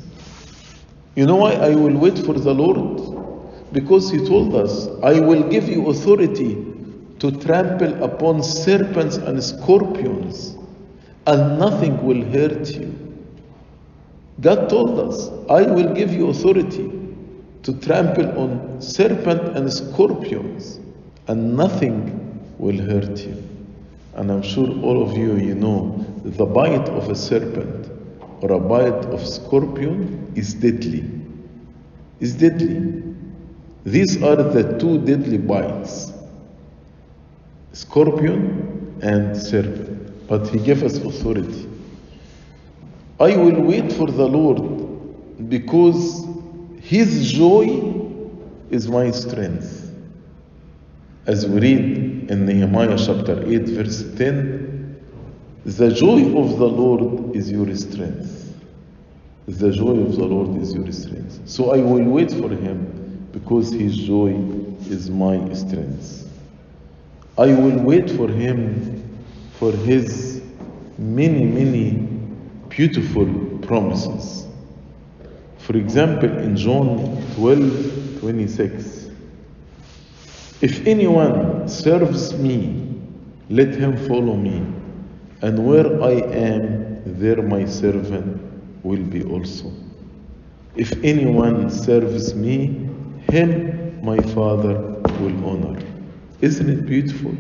You 1.16 1.26
know 1.26 1.38
why 1.38 1.54
I 1.54 1.76
will 1.76 1.98
wait 1.98 2.18
for 2.20 2.34
the 2.34 2.54
Lord? 2.54 3.72
Because 3.72 4.12
he 4.12 4.26
told 4.26 4.56
us, 4.56 4.88
I 5.04 5.20
will 5.20 5.44
give 5.50 5.68
you 5.68 5.90
authority 5.90 6.56
to 7.20 7.32
trample 7.32 8.04
upon 8.04 8.44
serpents 8.44 9.18
and 9.18 9.42
scorpions, 9.44 10.56
and 11.26 11.60
nothing 11.60 12.06
will 12.06 12.24
hurt 12.24 12.70
you. 12.76 13.05
God 14.42 14.70
told 14.70 15.00
us, 15.00 15.30
I 15.50 15.62
will 15.64 15.94
give 15.94 16.12
you 16.12 16.30
authority 16.30 16.92
to 17.64 17.74
trample 17.80 18.28
on 18.38 18.82
serpent 18.82 19.58
and 19.58 19.72
scorpions, 19.72 20.80
and 21.28 21.56
nothing 21.56 22.42
will 22.58 22.78
hurt 22.78 23.20
you. 23.20 23.42
And 24.16 24.32
I'm 24.32 24.42
sure 24.42 24.70
all 24.82 25.02
of 25.02 25.18
you, 25.18 25.38
you 25.38 25.56
know, 25.56 26.06
the 26.24 26.46
bite 26.46 26.88
of 26.90 27.10
a 27.10 27.16
serpent 27.16 27.90
or 28.42 28.52
a 28.52 28.60
bite 28.60 29.06
of 29.06 29.26
scorpion 29.26 30.32
is 30.36 30.54
deadly. 30.54 31.04
Is 32.20 32.36
deadly. 32.36 33.04
These 33.86 34.22
are 34.24 34.38
the 34.38 34.78
two 34.80 35.00
deadly 35.06 35.38
bites 35.38 36.14
scorpion 37.74 38.98
and 39.02 39.36
serpent. 39.36 40.28
But 40.28 40.48
he 40.48 40.60
gave 40.60 40.82
us 40.84 40.98
authority. 40.98 41.68
I 43.20 43.38
will 43.38 43.62
wait 43.62 43.94
for 43.94 44.08
the 44.08 44.28
Lord 44.28 45.50
because 45.50 46.26
his 46.82 47.32
joy 47.32 47.94
is 48.70 48.88
my 48.90 49.12
strength. 49.12 49.94
As 51.26 51.48
we 51.48 51.60
read 51.60 52.30
in 52.30 52.46
Nehemiah 52.46 52.98
chapter 52.98 53.42
8, 53.42 53.62
verse 53.70 54.04
10, 54.18 55.02
the 55.66 55.92
joy 55.92 56.38
of 56.38 56.60
the 56.60 56.68
Lord 56.68 57.36
is 57.36 57.50
your 57.50 57.74
strength. 57.76 58.54
The 59.48 59.72
joy 59.72 60.00
of 60.02 60.16
the 60.16 60.26
Lord 60.26 60.62
is 60.62 60.74
your 60.74 60.92
strength. 60.92 61.40
So 61.46 61.72
I 61.74 61.78
will 61.78 62.04
wait 62.04 62.32
for 62.32 62.50
him 62.50 63.30
because 63.32 63.72
his 63.72 63.98
joy 63.98 64.36
is 64.90 65.10
my 65.10 65.54
strength. 65.54 66.30
I 67.38 67.48
will 67.48 67.80
wait 67.80 68.10
for 68.12 68.28
him 68.28 69.04
for 69.54 69.72
his 69.72 70.42
many, 70.98 71.46
many 71.46 72.05
beautiful 72.76 73.26
promises. 73.62 74.46
For 75.60 75.78
example, 75.78 76.30
in 76.40 76.58
John 76.58 77.26
12 77.36 78.20
26, 78.20 79.10
if 80.62 80.86
anyone 80.86 81.70
serves 81.70 82.34
me, 82.34 83.00
let 83.50 83.70
him 83.76 83.96
follow 84.08 84.36
me, 84.36 84.66
and 85.42 85.66
where 85.66 86.02
I 86.02 86.12
am, 86.12 87.02
there 87.20 87.42
my 87.42 87.66
servant 87.66 88.42
will 88.84 89.04
be 89.04 89.24
also. 89.24 89.72
If 90.76 90.92
anyone 91.04 91.70
serves 91.70 92.36
me, 92.36 92.90
him 93.32 94.04
my 94.04 94.18
Father 94.18 94.80
will 95.22 95.46
honor. 95.46 95.82
Isn't 96.42 96.70
it 96.70 96.86
beautiful? 96.86 97.36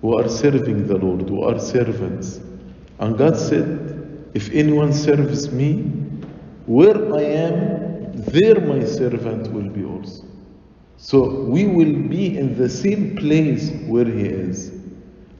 We 0.00 0.22
are 0.22 0.28
serving 0.28 0.86
the 0.86 0.96
Lord, 0.96 1.28
we 1.28 1.42
are 1.42 1.58
servants. 1.58 2.40
And 2.98 3.18
God 3.18 3.36
said, 3.36 3.95
If 4.34 4.50
anyone 4.52 4.92
serves 4.92 5.50
me, 5.50 5.82
where 6.66 7.14
I 7.14 7.22
am, 7.22 8.12
there 8.14 8.60
my 8.60 8.84
servant 8.84 9.52
will 9.52 9.68
be 9.68 9.84
also. 9.84 10.24
So 10.96 11.44
we 11.44 11.66
will 11.66 11.94
be 12.08 12.36
in 12.38 12.56
the 12.56 12.68
same 12.68 13.16
place 13.16 13.70
where 13.86 14.04
He 14.04 14.24
is. 14.24 14.72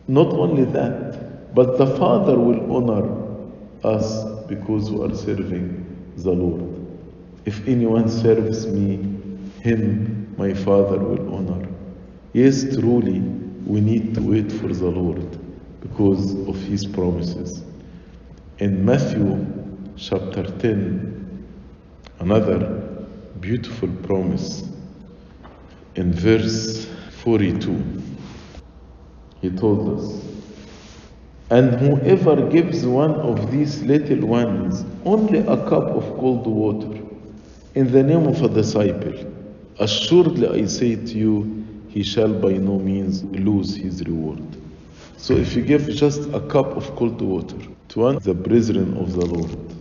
Not 0.09 0.29
only 0.29 0.65
that, 0.67 1.55
but 1.55 1.79
the 1.79 1.87
Father 1.97 2.39
will 2.39 2.77
honor 2.77 3.27
us 3.83 4.25
because 4.47 4.91
we 4.91 5.05
are 5.05 5.15
serving 5.15 6.13
the 6.17 6.31
Lord. 6.31 6.77
If 7.45 7.67
anyone 7.67 8.09
serves 8.09 8.67
me, 8.67 8.97
him 9.61 10.35
my 10.37 10.53
Father 10.53 10.99
will 10.99 11.35
honor. 11.35 11.69
Yes, 12.33 12.63
truly, 12.77 13.21
we 13.65 13.81
need 13.81 14.15
to 14.15 14.23
wait 14.23 14.53
for 14.53 14.69
the 14.69 14.87
Lord 14.87 15.39
because 15.81 16.35
of 16.47 16.57
His 16.63 16.87
promises. 16.87 17.65
In 18.59 18.87
Matthew 18.87 19.45
chapter 19.97 20.43
10, 20.45 21.47
another 22.21 22.59
beautiful 23.39 23.91
promise 24.03 24.67
in 25.95 26.11
verse 26.11 26.87
42, 27.23 28.03
He 29.43 29.51
told 29.51 29.99
us, 29.99 30.25
And 31.51 31.75
whoever 31.75 32.49
gives 32.49 32.87
one 32.87 33.17
of 33.17 33.51
these 33.51 33.83
little 33.83 34.27
ones 34.27 34.87
only 35.05 35.41
a 35.41 35.57
cup 35.69 35.91
of 35.91 36.05
cold 36.17 36.47
water 36.47 36.99
in 37.75 37.93
the 37.93 38.03
name 38.03 38.27
of 38.27 38.43
a 38.43 38.49
disciple, 38.49 39.13
assuredly 39.79 40.63
I 40.63 40.65
say 40.65 40.97
to 40.97 41.19
you, 41.19 41.67
he 41.89 42.03
shall 42.03 42.33
by 42.33 42.53
no 42.53 42.79
means 42.79 43.23
lose 43.25 43.77
his 43.77 44.03
reward. 44.07 44.41
So 45.17 45.35
if 45.35 45.57
you 45.57 45.63
give 45.63 45.89
just 45.89 46.29
a 46.31 46.41
cup 46.41 46.77
of 46.77 46.95
cold 46.97 47.21
water 47.21 47.59
to 47.89 47.99
one 47.99 48.17
of 48.17 48.25
the 48.25 48.35
brethren 48.35 48.97
of 48.99 49.15
the 49.15 49.25
Lord, 49.25 49.75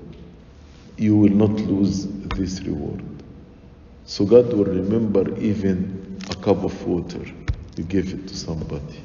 you 0.97 1.17
will 1.17 1.31
not 1.31 1.51
lose 1.51 2.07
this 2.35 2.61
reward. 2.61 3.03
So 4.05 4.25
God 4.25 4.53
will 4.53 4.65
remember 4.65 5.37
even 5.39 6.19
a 6.29 6.35
cup 6.35 6.63
of 6.63 6.87
water 6.87 7.25
you 7.75 7.83
give 7.83 8.13
it 8.13 8.27
to 8.27 8.35
somebody. 8.35 9.01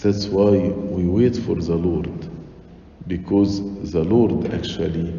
That's 0.00 0.26
why 0.26 0.50
we 0.50 1.04
wait 1.04 1.36
for 1.36 1.56
the 1.56 1.74
Lord, 1.74 2.28
because 3.06 3.60
the 3.92 4.04
Lord 4.04 4.52
actually 4.52 5.14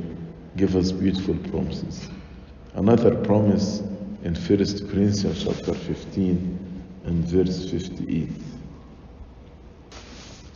gave 0.58 0.76
us 0.76 0.92
beautiful 0.92 1.36
promises. 1.50 2.10
Another 2.76 3.16
promise 3.16 3.80
in 4.24 4.36
1 4.36 4.46
Corinthians 4.90 5.44
chapter 5.44 5.74
15 5.74 6.84
and 7.06 7.26
verse 7.26 7.70
58. 7.70 8.30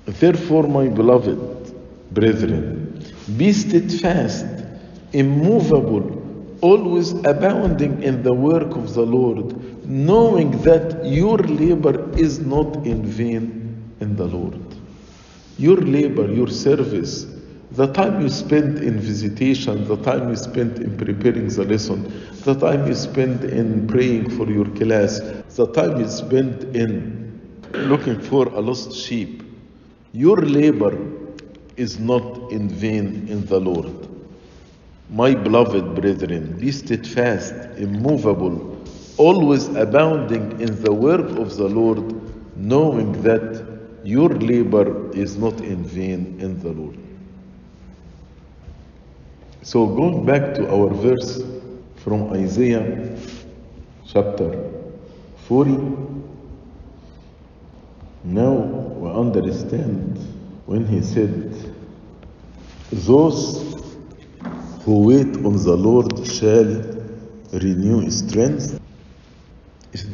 Therefore, 0.05 0.63
my 0.67 0.87
beloved 0.87 1.39
brethren, 2.13 3.03
be 3.37 3.51
steadfast, 3.51 4.45
immovable, 5.13 6.21
always 6.61 7.11
abounding 7.25 8.03
in 8.03 8.21
the 8.23 8.33
work 8.33 8.75
of 8.75 8.93
the 8.93 9.05
Lord, 9.05 9.85
knowing 9.87 10.51
that 10.61 11.05
your 11.05 11.37
labor 11.37 12.11
is 12.17 12.39
not 12.39 12.85
in 12.85 13.05
vain 13.05 13.93
in 13.99 14.15
the 14.15 14.25
Lord. 14.25 14.59
Your 15.57 15.77
labor, 15.77 16.31
your 16.31 16.49
service, 16.49 17.25
the 17.71 17.87
time 17.93 18.21
you 18.21 18.29
spend 18.29 18.77
in 18.79 18.99
visitation, 18.99 19.87
the 19.87 19.97
time 19.97 20.29
you 20.29 20.35
spend 20.35 20.79
in 20.79 20.95
preparing 20.97 21.47
the 21.47 21.63
lesson, 21.65 22.29
the 22.43 22.53
time 22.53 22.87
you 22.87 22.95
spend 22.95 23.43
in 23.43 23.87
praying 23.87 24.29
for 24.29 24.49
your 24.49 24.65
class, 24.75 25.19
the 25.55 25.67
time 25.73 25.99
you 25.99 26.07
spend 26.07 26.75
in 26.75 27.59
looking 27.73 28.19
for 28.19 28.47
a 28.47 28.59
lost 28.61 28.93
sheep, 28.93 29.43
your 30.15 30.37
labor 30.37 30.97
is 31.75 31.99
not 31.99 32.49
in 32.49 32.69
vain 32.69 33.27
in 33.27 33.45
the 33.47 33.59
Lord. 33.59 33.91
My 35.09 35.35
beloved 35.35 35.93
brethren, 35.93 36.57
be 36.57 36.71
steadfast, 36.71 37.53
immovable, 37.77 38.81
always 39.17 39.67
abounding 39.75 40.61
in 40.61 40.81
the 40.81 40.93
work 40.93 41.29
of 41.37 41.57
the 41.57 41.67
Lord, 41.67 41.99
knowing 42.55 43.11
that 43.23 43.65
your 44.05 44.29
labor 44.29 45.11
is 45.11 45.35
not 45.35 45.59
in 45.59 45.83
vain 45.83 46.37
in 46.39 46.61
the 46.61 46.71
Lord. 46.71 46.97
So, 49.63 49.85
going 49.85 50.25
back 50.25 50.55
to 50.55 50.71
our 50.71 50.93
verse 50.93 51.43
from 51.97 52.31
Isaiah 52.31 53.19
chapter 54.07 54.71
40, 55.47 55.77
now 58.23 58.74
understand 59.15 60.17
when 60.65 60.85
he 60.87 61.01
said, 61.01 61.53
Those 62.91 63.75
who 64.83 65.07
wait 65.07 65.35
on 65.45 65.57
the 65.63 65.75
Lord 65.75 66.27
shall 66.27 66.69
renew 67.53 68.09
strength, 68.11 68.79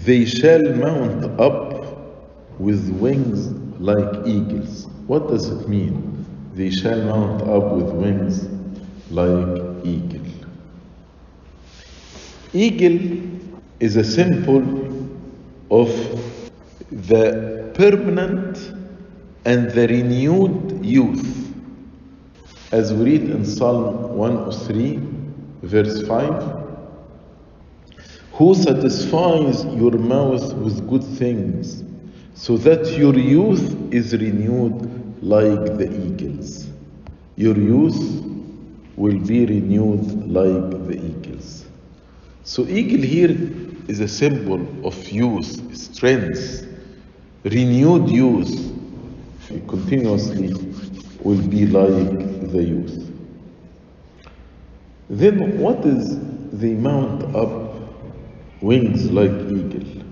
they 0.06 0.26
shall 0.26 0.62
mount 0.76 1.40
up 1.40 1.82
with 2.60 2.90
wings 3.00 3.48
like 3.80 4.28
eagles. 4.28 4.88
What 5.08 5.28
does 5.28 5.50
it 5.50 5.68
mean? 5.68 6.26
They 6.54 6.70
shall 6.70 7.02
mount 7.04 7.42
up 7.42 7.74
with 7.74 7.90
wings 7.92 8.48
like 9.10 9.86
eagle. 9.86 10.22
Eagle 12.54 13.30
is 13.80 13.96
a 13.96 14.04
symbol 14.04 14.62
of 15.72 15.90
the 16.92 17.72
permanent 17.74 18.81
and 19.46 19.70
the 19.72 19.88
renewed 19.88 20.86
youth. 20.86 21.54
As 22.72 22.94
we 22.94 23.04
read 23.06 23.30
in 23.30 23.46
Psalm 23.46 24.16
103, 24.16 25.00
verse 25.64 26.08
5, 26.08 26.62
who 28.34 28.56
satisfies 28.56 29.66
your 29.66 29.92
mouth 29.92 30.54
with 30.54 30.88
good 30.90 31.04
things 31.04 31.84
so 32.34 32.58
that 32.58 32.98
your 32.98 33.16
youth 33.16 33.94
is 33.94 34.14
renewed 34.14 35.24
like 35.24 35.78
the 35.78 35.90
eagles. 36.08 36.68
Your 37.36 37.56
youth 37.56 38.24
will 38.96 39.20
be 39.20 39.46
renewed 39.46 40.28
like 40.28 40.88
the 40.88 40.94
eagles. 40.94 41.66
So, 42.44 42.66
eagle 42.68 43.02
here 43.02 43.38
is 43.88 44.00
a 44.00 44.08
symbol 44.08 44.66
of 44.86 45.10
youth, 45.10 45.76
strength, 45.78 46.68
renewed 47.44 48.10
youth. 48.10 48.71
Continuously 49.68 50.54
will 51.24 51.42
be 51.48 51.66
like 51.66 52.52
the 52.52 52.64
youth. 52.64 53.12
Then, 55.10 55.60
what 55.60 55.86
is 55.86 56.18
the 56.52 56.74
mount 56.76 57.36
up 57.36 57.76
wings 58.62 59.12
like 59.12 59.32
eagle? 59.32 60.04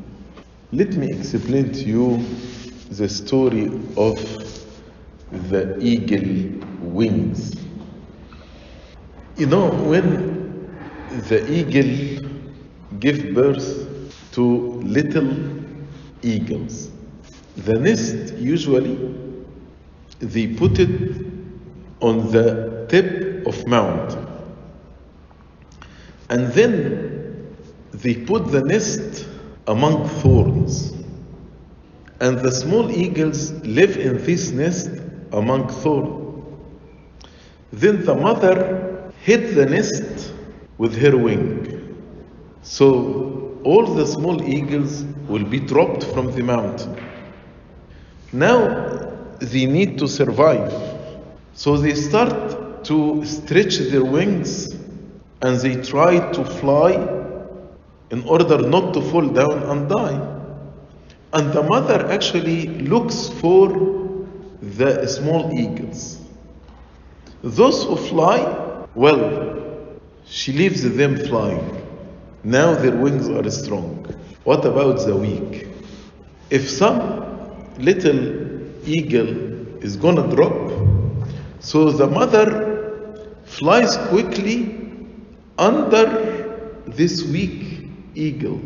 Let 0.72 0.94
me 0.96 1.12
explain 1.12 1.72
to 1.72 1.84
you 1.84 2.18
the 2.90 3.08
story 3.08 3.68
of 3.96 4.20
the 5.32 5.78
eagle 5.80 6.68
wings. 6.82 7.56
You 9.38 9.46
know, 9.46 9.70
when 9.70 10.68
the 11.30 11.50
eagle 11.50 12.30
give 13.00 13.34
birth 13.34 13.88
to 14.34 14.44
little 14.84 15.30
eagles, 16.24 16.92
the 17.56 17.80
nest 17.80 18.36
usually 18.36 19.29
they 20.20 20.48
put 20.48 20.80
it 20.80 21.26
on 22.02 22.32
the 22.32 22.86
tip 22.90 23.46
of 23.48 23.68
mount. 23.68 24.30
and 26.30 26.48
then 26.54 27.56
they 27.92 28.14
put 28.14 28.52
the 28.52 28.62
nest 28.62 29.28
among 29.68 30.08
thorns. 30.08 30.94
And 32.22 32.40
the 32.40 32.52
small 32.52 32.92
eagles 32.92 33.52
live 33.64 33.98
in 33.98 34.24
this 34.24 34.52
nest 34.52 34.92
among 35.32 35.70
thorns. 35.70 36.46
Then 37.72 38.06
the 38.06 38.16
mother 38.16 39.12
hit 39.22 39.56
the 39.56 39.66
nest 39.66 40.34
with 40.78 40.96
her 40.98 41.18
wing. 41.18 41.98
So 42.62 43.58
all 43.64 43.86
the 43.86 44.06
small 44.06 44.44
eagles 44.44 45.04
will 45.28 45.46
be 45.46 45.60
dropped 45.60 46.04
from 46.04 46.32
the 46.36 46.44
mountain. 46.44 46.96
Now 48.32 49.09
they 49.40 49.66
need 49.66 49.98
to 50.00 50.08
survive. 50.08 50.74
So 51.54 51.78
they 51.78 51.96
start 51.96 52.84
to 52.86 53.26
stretch 53.26 53.78
their 53.78 54.04
wings 54.04 54.74
and 55.42 55.60
they 55.60 55.82
try 55.82 56.32
to 56.32 56.46
fly 56.46 56.94
in 58.12 58.24
order 58.24 58.58
not 58.58 58.94
to 58.94 59.02
fall 59.02 59.28
down 59.28 59.64
and 59.64 59.90
die. 59.90 60.36
And 61.34 61.54
the 61.54 61.64
mother 61.64 62.10
actually 62.12 62.68
looks 62.68 63.30
for 63.30 64.26
the 64.62 65.06
small 65.08 65.52
eagles. 65.54 66.20
Those 67.42 67.84
who 67.84 67.96
fly, 67.96 68.86
well, 68.96 70.00
she 70.26 70.52
leaves 70.54 70.84
them 70.84 71.18
flying. 71.18 71.86
Now 72.44 72.74
their 72.74 72.96
wings 72.96 73.30
are 73.30 73.50
strong. 73.50 74.06
What 74.44 74.66
about 74.66 75.06
the 75.06 75.16
weak? 75.16 75.68
If 76.50 76.70
some 76.70 77.76
little 77.78 78.49
eagle 78.86 79.84
is 79.84 79.96
gonna 79.96 80.28
drop. 80.36 80.72
So 81.60 81.92
the 81.92 82.08
mother 82.08 83.36
flies 83.46 83.98
quickly 84.10 84.76
under 85.58 86.82
this 86.88 87.24
weak 87.24 87.88
eagle 88.16 88.60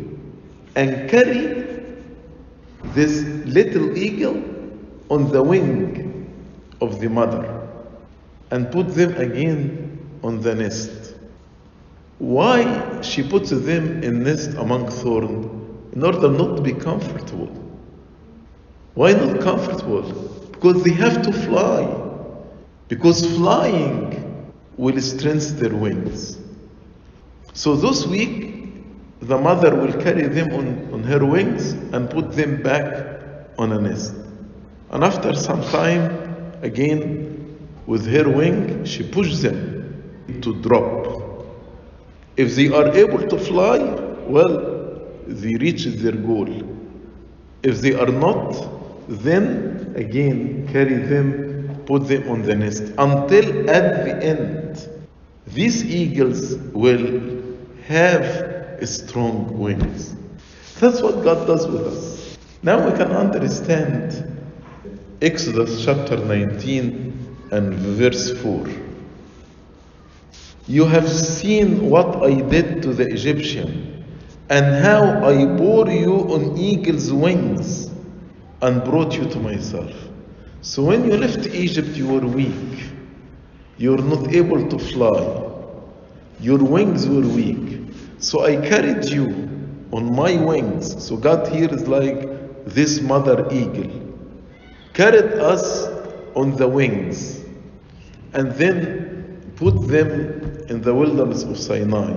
and 0.76 1.08
carry 1.08 1.64
this 2.94 3.22
little 3.46 3.96
eagle 3.96 4.42
on 5.10 5.30
the 5.30 5.42
wing 5.42 6.30
of 6.80 7.00
the 7.00 7.08
mother 7.08 7.68
and 8.50 8.70
put 8.70 8.88
them 8.94 9.16
again 9.16 9.98
on 10.22 10.40
the 10.40 10.54
nest. 10.54 11.14
Why 12.18 13.00
she 13.02 13.22
puts 13.22 13.50
them 13.50 14.02
in 14.02 14.22
nest 14.22 14.50
among 14.56 14.88
thorns? 14.88 15.50
In 15.94 16.02
order 16.02 16.28
not 16.28 16.56
to 16.56 16.62
be 16.62 16.72
comfortable. 16.72 17.63
Why 18.94 19.12
not 19.12 19.40
comfortable? 19.40 20.02
Because 20.52 20.84
they 20.84 20.92
have 20.92 21.22
to 21.22 21.32
fly. 21.32 21.84
Because 22.88 23.26
flying 23.36 24.52
will 24.76 25.00
strengthen 25.00 25.58
their 25.58 25.74
wings. 25.74 26.38
So 27.52 27.76
those 27.76 28.06
weak, 28.06 28.54
the 29.20 29.38
mother 29.38 29.74
will 29.74 29.92
carry 30.00 30.26
them 30.28 30.52
on, 30.52 30.92
on 30.92 31.02
her 31.04 31.24
wings 31.24 31.72
and 31.72 32.08
put 32.08 32.32
them 32.32 32.62
back 32.62 33.20
on 33.58 33.72
a 33.72 33.80
nest. 33.80 34.14
And 34.90 35.02
after 35.02 35.34
some 35.34 35.62
time, 35.62 36.52
again, 36.62 37.58
with 37.86 38.06
her 38.06 38.28
wing, 38.28 38.84
she 38.84 39.02
pushes 39.02 39.42
them 39.42 40.38
to 40.40 40.54
drop. 40.62 41.46
If 42.36 42.54
they 42.54 42.68
are 42.68 42.88
able 42.94 43.26
to 43.26 43.38
fly, 43.38 43.78
well, 44.26 45.00
they 45.26 45.54
reach 45.56 45.84
their 45.84 46.12
goal. 46.12 46.48
If 47.62 47.80
they 47.80 47.94
are 47.94 48.06
not, 48.06 48.83
then 49.08 49.92
again 49.96 50.68
carry 50.68 50.96
them, 50.96 51.82
put 51.86 52.08
them 52.08 52.28
on 52.28 52.42
the 52.42 52.54
nest 52.54 52.82
until 52.98 53.70
at 53.70 54.04
the 54.04 54.24
end 54.24 54.88
these 55.46 55.84
eagles 55.84 56.56
will 56.72 57.42
have 57.86 58.88
strong 58.88 59.58
wings. 59.58 60.16
That's 60.80 61.02
what 61.02 61.22
God 61.22 61.46
does 61.46 61.66
with 61.66 61.86
us. 61.86 62.38
Now 62.62 62.84
we 62.84 62.96
can 62.96 63.12
understand 63.12 64.38
Exodus 65.20 65.84
chapter 65.84 66.16
19 66.16 67.48
and 67.52 67.74
verse 67.74 68.36
4. 68.42 68.68
You 70.66 70.86
have 70.86 71.08
seen 71.08 71.90
what 71.90 72.22
I 72.22 72.40
did 72.40 72.82
to 72.82 72.94
the 72.94 73.06
Egyptian 73.10 74.04
and 74.48 74.84
how 74.84 75.24
I 75.24 75.44
bore 75.44 75.88
you 75.88 76.14
on 76.32 76.56
eagle's 76.56 77.12
wings 77.12 77.93
and 78.64 78.82
brought 78.82 79.14
you 79.14 79.28
to 79.28 79.38
myself. 79.38 79.92
So 80.62 80.82
when 80.82 81.04
you 81.04 81.18
left 81.18 81.46
Egypt, 81.48 81.88
you 81.88 82.08
were 82.08 82.26
weak. 82.26 82.92
You 83.76 83.90
were 83.90 84.02
not 84.02 84.32
able 84.32 84.66
to 84.70 84.78
fly. 84.78 85.20
Your 86.40 86.64
wings 86.64 87.06
were 87.06 87.28
weak. 87.28 87.80
So 88.18 88.46
I 88.46 88.56
carried 88.56 89.04
you 89.04 89.26
on 89.92 90.16
my 90.16 90.42
wings. 90.42 91.04
So 91.06 91.18
God 91.18 91.46
here 91.48 91.68
is 91.74 91.86
like 91.86 92.64
this 92.64 93.02
mother 93.02 93.46
eagle. 93.52 93.92
Carried 94.94 95.34
us 95.34 95.86
on 96.34 96.56
the 96.56 96.66
wings 96.66 97.44
and 98.32 98.50
then 98.52 99.52
put 99.56 99.74
them 99.88 100.64
in 100.70 100.80
the 100.80 100.94
wilderness 100.94 101.42
of 101.42 101.58
Sinai. 101.58 102.14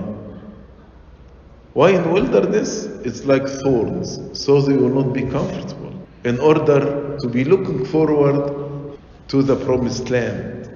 Why 1.74 1.90
in 1.90 2.10
wilderness? 2.10 2.86
It's 3.04 3.26
like 3.26 3.46
thorns, 3.46 4.18
so 4.32 4.62
they 4.62 4.76
will 4.78 5.04
not 5.04 5.12
be 5.12 5.22
comfortable 5.22 5.87
in 6.28 6.38
order 6.40 7.16
to 7.18 7.26
be 7.26 7.42
looking 7.42 7.86
forward 7.86 8.98
to 9.28 9.42
the 9.42 9.56
promised 9.64 10.10
land. 10.10 10.70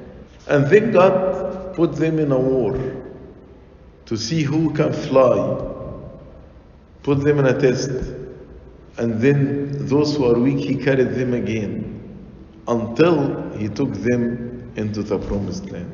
And 0.48 0.66
then 0.66 0.92
God 0.92 1.74
put 1.74 1.94
them 1.94 2.18
in 2.18 2.32
a 2.32 2.38
war 2.38 2.72
to 4.06 4.16
see 4.16 4.42
who 4.42 4.72
can 4.72 4.94
fly, 4.94 5.36
put 7.02 7.22
them 7.22 7.38
in 7.38 7.46
a 7.46 7.60
test, 7.60 7.90
and 8.96 9.20
then 9.20 9.86
those 9.86 10.16
who 10.16 10.24
are 10.24 10.38
weak, 10.38 10.58
He 10.58 10.74
carried 10.74 11.10
them 11.10 11.34
again 11.34 12.00
until 12.66 13.50
He 13.58 13.68
took 13.68 13.92
them 13.92 14.72
into 14.76 15.02
the 15.02 15.18
promised 15.18 15.70
land. 15.70 15.90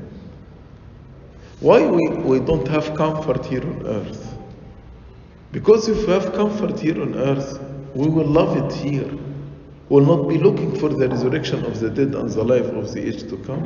Why 1.59 1.85
we, 1.85 2.09
we 2.11 2.39
don't 2.39 2.69
have 2.69 2.95
comfort 2.95 3.45
here 3.45 3.63
on 3.63 3.87
earth? 3.87 4.37
Because 5.51 5.89
if 5.89 6.07
we 6.07 6.13
have 6.13 6.33
comfort 6.33 6.79
here 6.79 7.03
on 7.03 7.17
earth, 7.17 7.61
we 7.95 8.09
will 8.09 8.27
love 8.27 8.57
it 8.57 8.73
here 8.73 9.11
will 9.89 10.05
not 10.05 10.29
be 10.29 10.39
looking 10.39 10.75
for 10.79 10.89
the 10.89 11.09
resurrection 11.09 11.65
of 11.65 11.81
the 11.81 11.89
dead 11.89 12.15
and 12.15 12.31
the 12.31 12.45
life 12.45 12.67
of 12.67 12.93
the 12.93 13.07
age 13.07 13.23
to 13.29 13.37
come. 13.39 13.65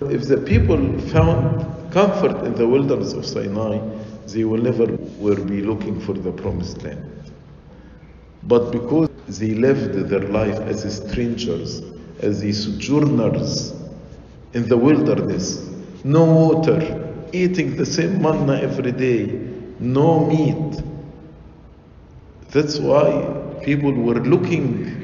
If 0.00 0.26
the 0.28 0.38
people 0.38 0.98
found 1.08 1.92
comfort 1.92 2.44
in 2.46 2.54
the 2.54 2.66
wilderness 2.66 3.12
of 3.12 3.26
Sinai, 3.26 3.78
they 4.28 4.44
will 4.44 4.62
never 4.62 4.86
will 5.18 5.44
be 5.44 5.60
looking 5.62 6.00
for 6.00 6.12
the 6.14 6.32
promised 6.32 6.82
land. 6.82 7.32
But 8.44 8.70
because 8.70 9.10
they 9.38 9.54
lived 9.54 9.94
their 10.08 10.28
life 10.28 10.58
as 10.60 10.82
strangers, 10.96 11.82
as 12.20 12.40
the 12.40 12.52
sojourners 12.52 13.74
in 14.54 14.68
the 14.68 14.76
wilderness, 14.76 15.68
no 16.04 16.24
water, 16.24 17.28
eating 17.32 17.76
the 17.76 17.84
same 17.84 18.22
manna 18.22 18.58
every 18.60 18.92
day, 18.92 19.26
no 19.78 20.24
meat. 20.26 20.82
That's 22.50 22.78
why 22.78 23.60
people 23.62 23.92
were 23.92 24.20
looking 24.20 24.97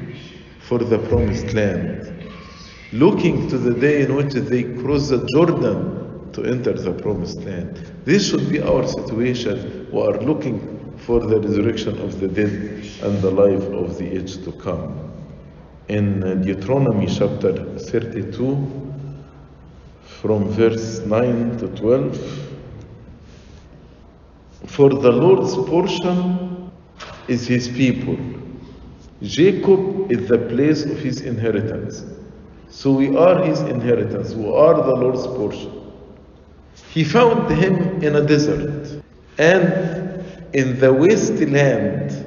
for 0.67 0.79
the 0.79 0.99
promised 1.09 1.53
land, 1.53 2.31
looking 2.91 3.47
to 3.49 3.57
the 3.57 3.73
day 3.73 4.01
in 4.03 4.15
which 4.15 4.33
they 4.33 4.63
cross 4.81 5.09
the 5.09 5.25
Jordan 5.33 6.31
to 6.33 6.43
enter 6.43 6.73
the 6.73 6.91
promised 6.91 7.41
land. 7.43 7.91
This 8.05 8.29
should 8.29 8.49
be 8.49 8.61
our 8.61 8.87
situation. 8.87 9.87
We 9.91 10.01
are 10.01 10.19
looking 10.21 10.59
for 10.97 11.19
the 11.19 11.39
resurrection 11.39 11.99
of 11.99 12.19
the 12.19 12.27
dead 12.27 12.83
and 13.03 13.21
the 13.21 13.31
life 13.31 13.63
of 13.73 13.97
the 13.97 14.07
age 14.17 14.43
to 14.43 14.51
come. 14.53 15.05
in 15.87 16.41
Deuteronomy 16.41 17.05
chapter 17.05 17.53
32, 17.77 18.57
from 20.03 20.49
verse 20.49 20.99
9 21.05 21.57
to 21.59 21.67
12. 21.67 22.49
For 24.65 24.89
the 24.89 25.11
Lord's 25.11 25.55
portion 25.55 26.71
is 27.27 27.47
his 27.47 27.67
people. 27.67 28.17
Jacob 29.25 30.11
is 30.11 30.27
the 30.27 30.37
place 30.37 30.85
of 30.85 30.99
his 30.99 31.21
inheritance. 31.21 32.05
So 32.69 32.91
we 32.91 33.15
are 33.17 33.43
his 33.43 33.61
inheritance. 33.61 34.33
We 34.33 34.47
are 34.47 34.75
the 34.75 34.95
Lord's 34.95 35.25
portion. 35.27 35.71
He 36.91 37.03
found 37.03 37.51
him 37.51 38.01
in 38.03 38.15
a 38.15 38.25
desert 38.25 39.01
and 39.37 40.23
in 40.53 40.79
the 40.79 40.93
wasteland, 40.93 42.25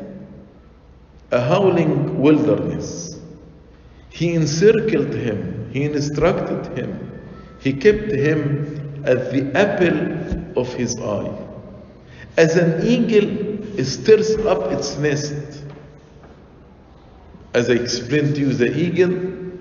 a 1.31 1.41
howling 1.41 2.21
wilderness. 2.21 3.19
He 4.11 4.35
encircled 4.35 5.15
him, 5.15 5.71
he 5.73 5.85
instructed 5.85 6.77
him, 6.77 7.21
he 7.61 7.73
kept 7.73 8.11
him 8.11 9.03
at 9.05 9.33
the 9.33 9.51
apple 9.57 10.61
of 10.61 10.73
his 10.75 10.99
eye. 10.99 11.33
As 12.37 12.57
an 12.57 12.87
eagle 12.87 13.85
stirs 13.85 14.37
up 14.39 14.73
its 14.73 14.97
nest, 14.99 15.65
as 17.55 17.71
I 17.71 17.75
explained 17.75 18.35
to 18.37 18.41
you, 18.41 18.53
the 18.53 18.77
eagle 18.77 19.15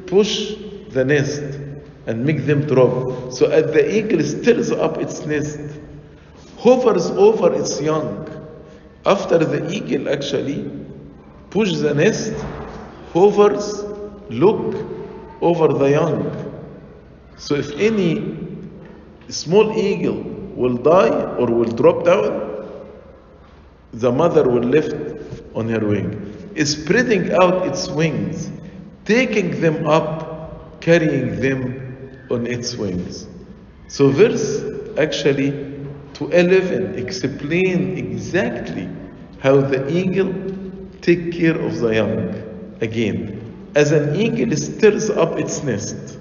push 0.08 0.56
the 0.90 1.04
nest 1.06 1.42
and 2.06 2.26
make 2.26 2.46
them 2.46 2.62
drop. 2.66 3.34
So 3.34 3.48
as 3.48 3.72
the 3.74 3.98
eagle 3.98 4.24
stirs 4.24 4.72
up 4.72 4.98
its 4.98 5.26
nest, 5.26 5.60
hovers 6.58 7.08
over 7.12 7.54
its 7.54 7.82
young. 7.82 8.28
After 9.06 9.38
the 9.38 9.70
eagle 9.72 10.10
actually 10.10 10.70
push 11.50 11.74
the 11.76 11.94
nest, 11.94 12.34
hovers, 13.14 13.84
look 14.30 14.76
over 15.42 15.68
the 15.70 15.92
young. 15.92 16.20
So 17.38 17.56
if 17.56 17.72
any 17.74 18.38
small 19.30 19.78
eagle 19.78 20.22
will 20.56 20.78
die 20.78 21.36
or 21.38 21.48
will 21.48 21.72
drop 21.72 22.04
down, 22.04 22.48
the 23.94 24.12
mother 24.12 24.48
will 24.50 24.64
lift 24.64 24.96
on 25.56 25.70
her 25.70 25.80
wing, 25.86 26.37
spreading 26.66 27.32
out 27.34 27.68
its 27.68 27.90
wings, 27.90 28.52
taking 29.06 29.62
them 29.62 29.88
up, 29.88 30.82
carrying 30.82 31.40
them 31.40 32.20
on 32.30 32.48
its 32.48 32.76
wings. 32.76 33.28
So 33.88 34.10
verse 34.10 34.64
actually 34.98 35.52
to 36.14 36.30
11 36.32 36.96
explain 36.96 37.98
exactly 37.98 38.90
how 39.40 39.62
the 39.62 39.88
eagle 39.90 40.34
take 41.02 41.32
care 41.32 41.60
of 41.60 41.80
the 41.80 41.94
young. 41.96 42.76
Again, 42.82 43.72
as 43.76 43.92
an 43.92 44.16
eagle 44.16 44.56
stirs 44.58 45.10
up 45.10 45.38
its 45.38 45.64
nest, 45.64 46.20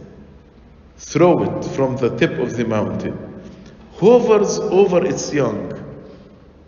throw 0.99 1.43
it 1.43 1.65
from 1.65 1.97
the 1.97 2.15
tip 2.17 2.39
of 2.39 2.57
the 2.57 2.65
mountain, 2.65 3.17
hovers 3.95 4.59
over 4.59 5.05
its 5.05 5.33
young. 5.33 5.73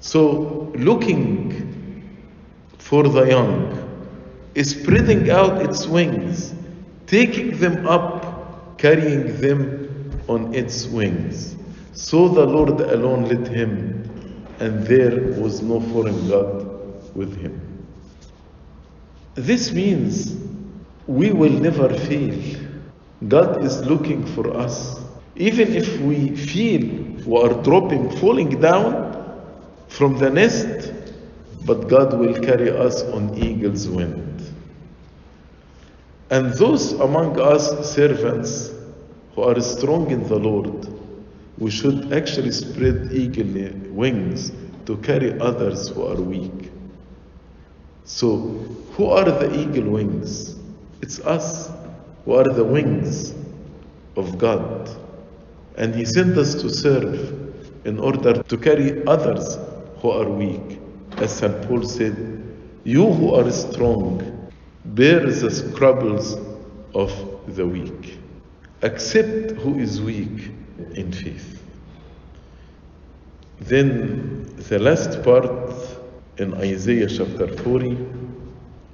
So 0.01 0.73
looking 0.75 1.68
for 2.89 3.03
the 3.03 3.25
young, 3.25 3.53
is 4.55 4.71
spreading 4.71 5.29
out 5.29 5.61
its 5.61 5.87
wings, 5.87 6.55
taking 7.07 7.59
them 7.59 7.87
up, 7.87 8.79
carrying 8.79 9.39
them 9.43 10.11
on 10.27 10.55
its 10.55 10.87
wings. 10.87 11.55
So 11.93 12.29
the 12.29 12.47
Lord 12.47 12.81
alone 12.81 13.29
led 13.29 13.47
him, 13.47 14.47
and 14.59 14.87
there 14.87 15.39
was 15.39 15.61
no 15.61 15.81
foreign 15.81 16.29
God 16.29 17.15
with 17.15 17.37
him. 17.37 17.61
This 19.35 19.71
means 19.71 20.39
we 21.07 21.31
will 21.31 21.59
never 21.69 21.93
fail. 21.93 22.41
God 23.29 23.63
is 23.65 23.85
looking 23.85 24.25
for 24.35 24.57
us. 24.57 24.99
Even 25.37 25.75
if 25.75 26.01
we 26.01 26.35
feel 26.35 26.81
we 27.27 27.37
are 27.43 27.63
dropping, 27.63 28.17
falling 28.17 28.59
down 28.61 29.13
from 29.89 30.17
the 30.17 30.31
nest, 30.31 30.95
but 31.69 31.87
God 31.87 32.15
will 32.19 32.33
carry 32.41 32.71
us 32.71 33.03
on 33.03 33.35
eagle's 33.37 33.87
wind. 33.87 34.43
And 36.31 36.55
those 36.55 36.93
among 36.93 37.39
us 37.39 37.95
servants 37.95 38.71
who 39.35 39.43
are 39.43 39.61
strong 39.61 40.11
in 40.11 40.27
the 40.27 40.39
Lord, 40.39 40.89
we 41.59 41.71
should 41.71 42.11
actually 42.15 42.53
spread 42.53 43.13
eagle 43.13 43.93
wings 43.93 44.51
to 44.87 44.97
carry 44.97 45.39
others 45.41 45.89
who 45.89 46.07
are 46.07 46.19
weak. 46.19 46.73
So, 48.05 48.39
who 48.93 49.05
are 49.11 49.27
the 49.27 49.55
eagle 49.55 49.91
wings? 49.91 50.57
It's 51.03 51.21
us 51.21 51.71
who 52.25 52.33
are 52.33 52.51
the 52.51 52.65
wings 52.65 53.35
of 54.17 54.39
God. 54.39 54.89
And 55.77 55.95
He 55.95 56.07
sent 56.07 56.39
us 56.39 56.55
to 56.63 56.71
serve 56.71 57.85
in 57.85 58.01
order 58.01 58.43
to 58.43 58.57
carry 58.57 59.07
others 59.07 59.59
who 60.01 60.11
are 60.11 60.31
weak. 60.31 60.78
As 61.21 61.37
St. 61.37 61.67
Paul 61.67 61.83
said, 61.83 62.17
You 62.85 63.13
who 63.13 63.35
are 63.35 63.51
strong, 63.51 64.51
bear 64.85 65.27
the 65.27 65.51
scruples 65.51 66.37
of 66.95 67.13
the 67.57 67.67
weak. 67.67 68.19
Accept 68.83 69.51
who 69.61 69.79
is 69.79 70.01
weak 70.01 70.53
in 70.95 71.11
faith. 71.11 71.61
Then 73.61 74.55
the 74.69 74.79
last 74.79 75.23
part 75.25 75.75
in 76.37 76.55
Isaiah 76.55 77.09
chapter 77.09 77.49
40, 77.49 77.99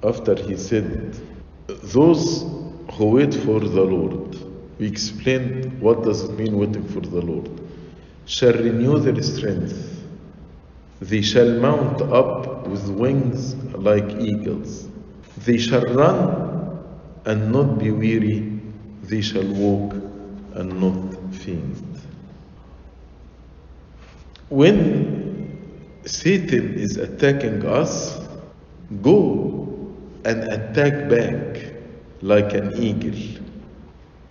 after 0.03 0.35
he 0.35 0.57
said, 0.57 1.15
Those 1.67 2.41
who 2.93 3.05
wait 3.05 3.35
for 3.35 3.59
the 3.59 3.83
Lord, 3.83 4.35
we 4.79 4.87
explained 4.87 5.79
what 5.79 6.03
does 6.03 6.23
it 6.23 6.39
mean 6.39 6.57
waiting 6.57 6.87
for 6.87 7.01
the 7.01 7.21
Lord, 7.21 7.49
shall 8.25 8.53
renew 8.53 8.97
their 8.97 9.21
strength. 9.21 9.94
They 11.01 11.21
shall 11.21 11.59
mount 11.59 12.01
up 12.01 12.67
with 12.67 12.89
wings 12.89 13.55
like 13.73 14.09
eagles. 14.19 14.87
They 15.39 15.57
shall 15.57 15.83
run 15.83 16.79
and 17.25 17.51
not 17.51 17.79
be 17.79 17.91
weary. 17.91 18.59
They 19.03 19.21
shall 19.21 19.45
walk 19.45 19.93
and 20.53 20.79
not 20.79 21.33
faint. 21.35 21.77
When 24.49 25.99
Satan 26.05 26.75
is 26.75 26.97
attacking 26.97 27.65
us, 27.65 28.25
go 29.01 29.93
and 30.23 30.43
attack 30.43 31.09
back 31.09 31.73
like 32.21 32.53
an 32.53 32.71
eagle. 32.81 33.41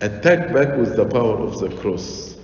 Attack 0.01 0.53
back 0.53 0.77
with 0.77 0.95
the 0.95 1.05
power 1.05 1.37
of 1.37 1.59
the 1.59 1.69
cross. 1.77 2.35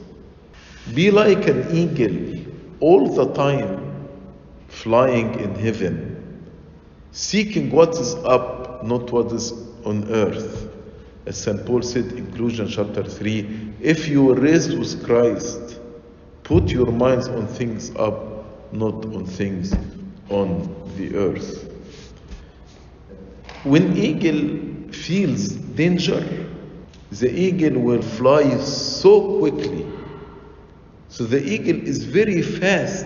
Be 0.94 1.12
like 1.12 1.48
an 1.48 1.68
eagle 1.76 2.46
all 2.82 3.08
the 3.08 3.34
time, 3.34 3.81
flying 4.72 5.40
in 5.40 5.54
heaven, 5.56 6.50
seeking 7.12 7.70
what 7.70 7.90
is 7.96 8.16
up, 8.16 8.84
not 8.84 9.12
what 9.12 9.32
is 9.32 9.52
on 9.86 10.08
earth. 10.10 10.70
As 11.26 11.38
St. 11.38 11.64
Paul 11.66 11.82
said 11.84 12.06
in 12.14 12.32
Colossians 12.34 12.76
chapter 12.76 13.04
3 13.04 13.74
if 13.82 14.08
you 14.08 14.24
were 14.24 14.36
raised 14.36 14.78
with 14.78 15.06
Christ, 15.06 15.80
put 16.44 16.70
your 16.70 16.92
minds 16.92 17.28
on 17.28 17.46
things 17.48 17.96
up, 17.96 18.74
not 18.74 19.06
on 19.06 19.26
things 19.26 19.74
on 20.30 20.74
the 20.98 21.16
earth. 21.16 21.70
When 23.64 23.96
eagle 23.96 24.92
feels 24.92 25.50
danger, 25.50 26.48
the 27.12 27.30
eagle 27.30 27.80
will 27.82 28.02
fly 28.02 28.58
so 28.58 29.38
quickly. 29.38 29.86
So 31.10 31.26
the 31.26 31.44
eagle 31.44 31.86
is 31.86 32.06
very 32.06 32.42
fast 32.42 33.06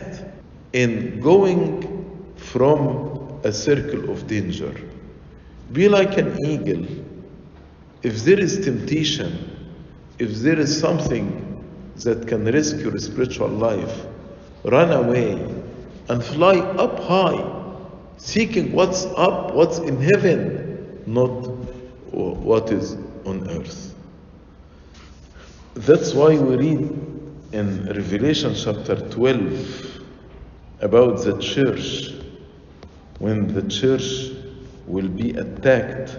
in 0.76 1.21
going 1.21 2.36
from 2.36 3.39
a 3.45 3.51
circle 3.51 4.09
of 4.11 4.28
danger. 4.28 4.76
Be 5.71 5.88
like 5.88 6.17
an 6.17 6.38
eagle. 6.45 6.86
If 8.03 8.26
there 8.26 8.39
is 8.39 8.59
temptation, 8.65 9.32
if 10.19 10.32
there 10.39 10.59
is 10.59 10.78
something 10.78 11.28
that 12.03 12.28
can 12.28 12.43
risk 12.43 12.80
your 12.80 12.97
spiritual 12.97 13.47
life, 13.47 14.05
run 14.65 14.91
away 14.91 15.32
and 16.09 16.21
fly 16.21 16.57
up 16.57 16.99
high, 16.99 17.41
seeking 18.17 18.73
what's 18.73 19.05
up, 19.15 19.53
what's 19.53 19.78
in 19.80 20.01
heaven, 20.01 21.03
not 21.05 21.47
what 22.11 22.69
is 22.73 22.97
on 23.26 23.49
earth. 23.49 23.95
That's 25.76 26.13
why 26.13 26.38
we 26.38 26.55
read 26.57 26.82
in 27.53 27.86
Revelation 27.86 28.53
chapter 28.55 28.97
12 29.09 29.95
about 30.82 31.23
the 31.23 31.38
church 31.39 32.13
when 33.19 33.47
the 33.47 33.61
church 33.63 34.32
will 34.88 35.07
be 35.07 35.32
attacked 35.32 36.17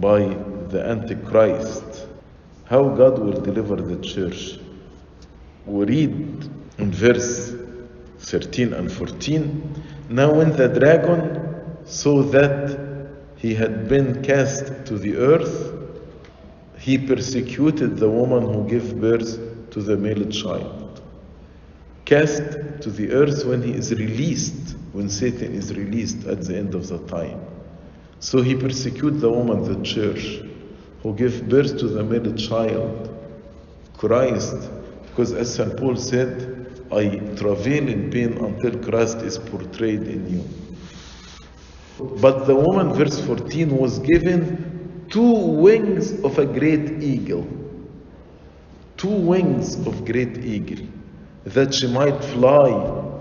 by 0.00 0.20
the 0.68 0.84
Antichrist, 0.84 2.06
how 2.64 2.88
God 2.88 3.18
will 3.18 3.40
deliver 3.40 3.76
the 3.76 3.96
church. 4.02 4.58
We 5.66 5.84
read 5.84 6.50
in 6.78 6.92
verse 6.92 7.54
13 8.18 8.72
and 8.72 8.90
14 8.90 9.82
Now, 10.08 10.34
when 10.34 10.50
the 10.56 10.68
dragon 10.68 11.76
saw 11.84 12.22
that 12.22 13.08
he 13.36 13.54
had 13.54 13.88
been 13.88 14.22
cast 14.22 14.86
to 14.86 14.98
the 14.98 15.16
earth, 15.16 15.72
he 16.78 16.98
persecuted 16.98 17.96
the 17.96 18.08
woman 18.08 18.42
who 18.42 18.68
gave 18.68 19.00
birth 19.00 19.38
to 19.70 19.80
the 19.80 19.96
male 19.96 20.28
child. 20.30 20.83
Cast 22.04 22.42
to 22.82 22.90
the 22.90 23.12
earth 23.12 23.44
when 23.46 23.62
he 23.62 23.72
is 23.72 23.92
released, 23.92 24.76
when 24.92 25.08
Satan 25.08 25.54
is 25.54 25.74
released 25.74 26.26
at 26.26 26.42
the 26.42 26.56
end 26.56 26.74
of 26.74 26.88
the 26.88 26.98
time. 27.06 27.40
So 28.20 28.42
he 28.42 28.54
persecutes 28.54 29.20
the 29.20 29.30
woman, 29.30 29.64
the 29.64 29.82
church, 29.84 30.40
who 31.02 31.14
gave 31.14 31.48
birth 31.48 31.78
to 31.78 31.88
the 31.88 32.02
male 32.02 32.34
child, 32.34 33.10
Christ, 33.96 34.56
because 35.08 35.32
as 35.32 35.54
St. 35.54 35.76
Paul 35.76 35.96
said, 35.96 36.82
I 36.90 37.18
travail 37.36 37.88
in 37.88 38.10
pain 38.10 38.32
until 38.38 38.78
Christ 38.82 39.18
is 39.18 39.38
portrayed 39.38 40.02
in 40.02 40.28
you. 40.28 40.44
But 42.20 42.46
the 42.46 42.54
woman, 42.54 42.92
verse 42.92 43.20
14, 43.20 43.76
was 43.76 43.98
given 44.00 45.06
two 45.10 45.32
wings 45.32 46.22
of 46.24 46.38
a 46.38 46.46
great 46.46 47.02
eagle. 47.02 47.46
Two 48.96 49.08
wings 49.08 49.74
of 49.86 50.04
great 50.04 50.38
eagle, 50.38 50.86
that 51.44 51.74
she 51.74 51.86
might 51.86 52.22
fly 52.24 52.70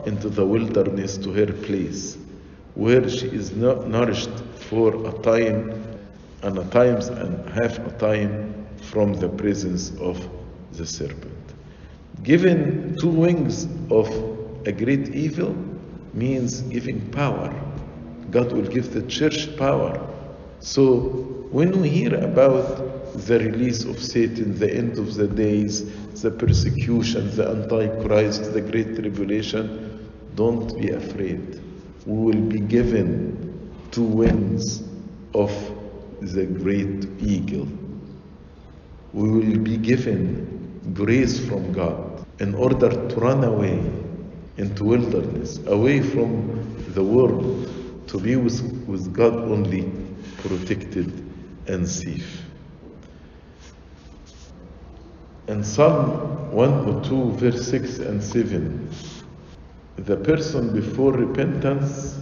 into 0.06 0.30
the 0.30 0.46
wilderness 0.46 1.18
to 1.18 1.32
her 1.34 1.52
place, 1.52 2.18
where 2.76 3.08
she 3.10 3.28
is 3.28 3.52
nourished 3.52 4.40
for 4.70 5.08
a 5.08 5.12
time 5.20 5.72
and 6.42 6.58
a 6.58 6.66
times 6.66 7.08
and 7.08 7.50
half 7.50 7.80
a 7.80 7.92
time 8.00 8.54
from 8.82 9.14
the 9.14 9.30
presence 9.30 9.92
of 10.00 10.30
the 10.74 10.86
serpent. 10.86 11.34
Given 12.24 12.98
two 12.98 13.10
wings 13.10 13.68
of 13.90 14.08
a 14.66 14.72
great 14.72 15.10
evil 15.14 15.56
means 16.14 16.62
giving 16.62 17.02
power. 17.12 17.54
God 18.32 18.52
will 18.52 18.66
give 18.66 18.94
the 18.94 19.04
church 19.04 19.56
power. 19.58 20.00
So 20.60 21.00
when 21.52 21.82
we 21.82 21.90
hear 21.90 22.16
about 22.16 23.14
the 23.28 23.40
release 23.40 23.84
of 23.84 24.02
Satan, 24.02 24.58
the 24.58 24.74
end 24.74 24.98
of 24.98 25.16
the 25.16 25.28
days, 25.28 25.92
the 26.22 26.32
persecution, 26.32 27.36
the 27.36 27.50
Antichrist, 27.50 28.54
the 28.54 28.62
great 28.62 28.96
tribulation, 28.96 30.10
don't 30.36 30.78
be 30.80 30.90
afraid. 30.90 31.62
We 32.06 32.18
will 32.18 32.42
be 32.42 32.60
given 32.60 33.88
two 33.92 34.04
wings 34.04 34.84
of 35.34 35.52
the 36.22 36.46
great 36.46 37.06
eagle. 37.22 37.68
We 39.14 39.30
will 39.30 39.60
be 39.60 39.78
given 39.78 40.94
grace 40.94 41.40
from 41.48 41.72
God 41.72 42.26
in 42.40 42.56
order 42.56 42.90
to 42.90 43.16
run 43.16 43.44
away 43.44 43.80
into 44.58 44.84
wilderness, 44.84 45.60
away 45.68 46.02
from 46.02 46.76
the 46.90 47.04
world, 47.04 47.72
to 48.08 48.20
be 48.20 48.36
with, 48.36 48.62
with 48.88 49.14
God 49.14 49.34
only, 49.34 49.92
protected 50.38 51.12
and 51.68 51.88
safe. 51.88 52.43
In 55.50 55.62
Psalm 55.62 56.52
102, 56.52 57.32
verse 57.34 57.68
6 57.68 58.00
and 58.00 58.24
7, 58.24 58.90
the 59.98 60.16
person 60.16 60.74
before 60.74 61.12
repentance, 61.12 62.18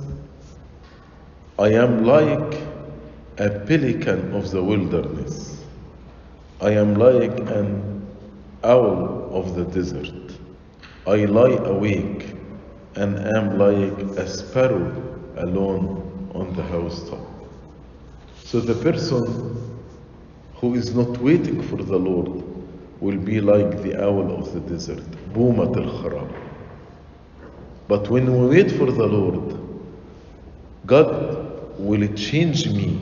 I 1.60 1.68
am 1.74 2.04
like 2.04 2.60
a 3.38 3.60
pelican 3.68 4.34
of 4.34 4.50
the 4.50 4.64
wilderness. 4.64 5.64
I 6.62 6.72
am 6.72 6.96
like 6.96 7.38
an 7.42 8.08
owl 8.64 9.30
of 9.32 9.54
the 9.56 9.66
desert. 9.66 10.34
I 11.06 11.26
lie 11.26 11.64
awake 11.66 12.36
and 12.96 13.20
am 13.20 13.60
like 13.60 14.18
a 14.18 14.28
sparrow 14.28 14.92
alone 15.38 16.32
on 16.34 16.56
the 16.56 16.64
housetop. 16.64 17.28
So 18.46 18.60
the 18.60 18.76
person 18.82 19.78
who 20.56 20.74
is 20.74 20.96
not 20.96 21.20
waiting 21.20 21.62
for 21.62 21.78
the 21.78 21.98
Lord 21.98 22.41
will 23.01 23.19
be 23.19 23.41
like 23.41 23.83
the 23.83 24.03
owl 24.03 24.39
of 24.39 24.53
the 24.53 24.61
desert, 24.61 25.05
boomat 25.33 25.77
al-kharab. 25.77 26.31
But 27.89 28.09
when 28.11 28.33
we 28.33 28.57
wait 28.57 28.71
for 28.73 28.91
the 28.91 29.07
Lord, 29.07 29.59
God 30.87 31.79
will 31.79 32.07
change 32.15 32.69
me 32.69 33.01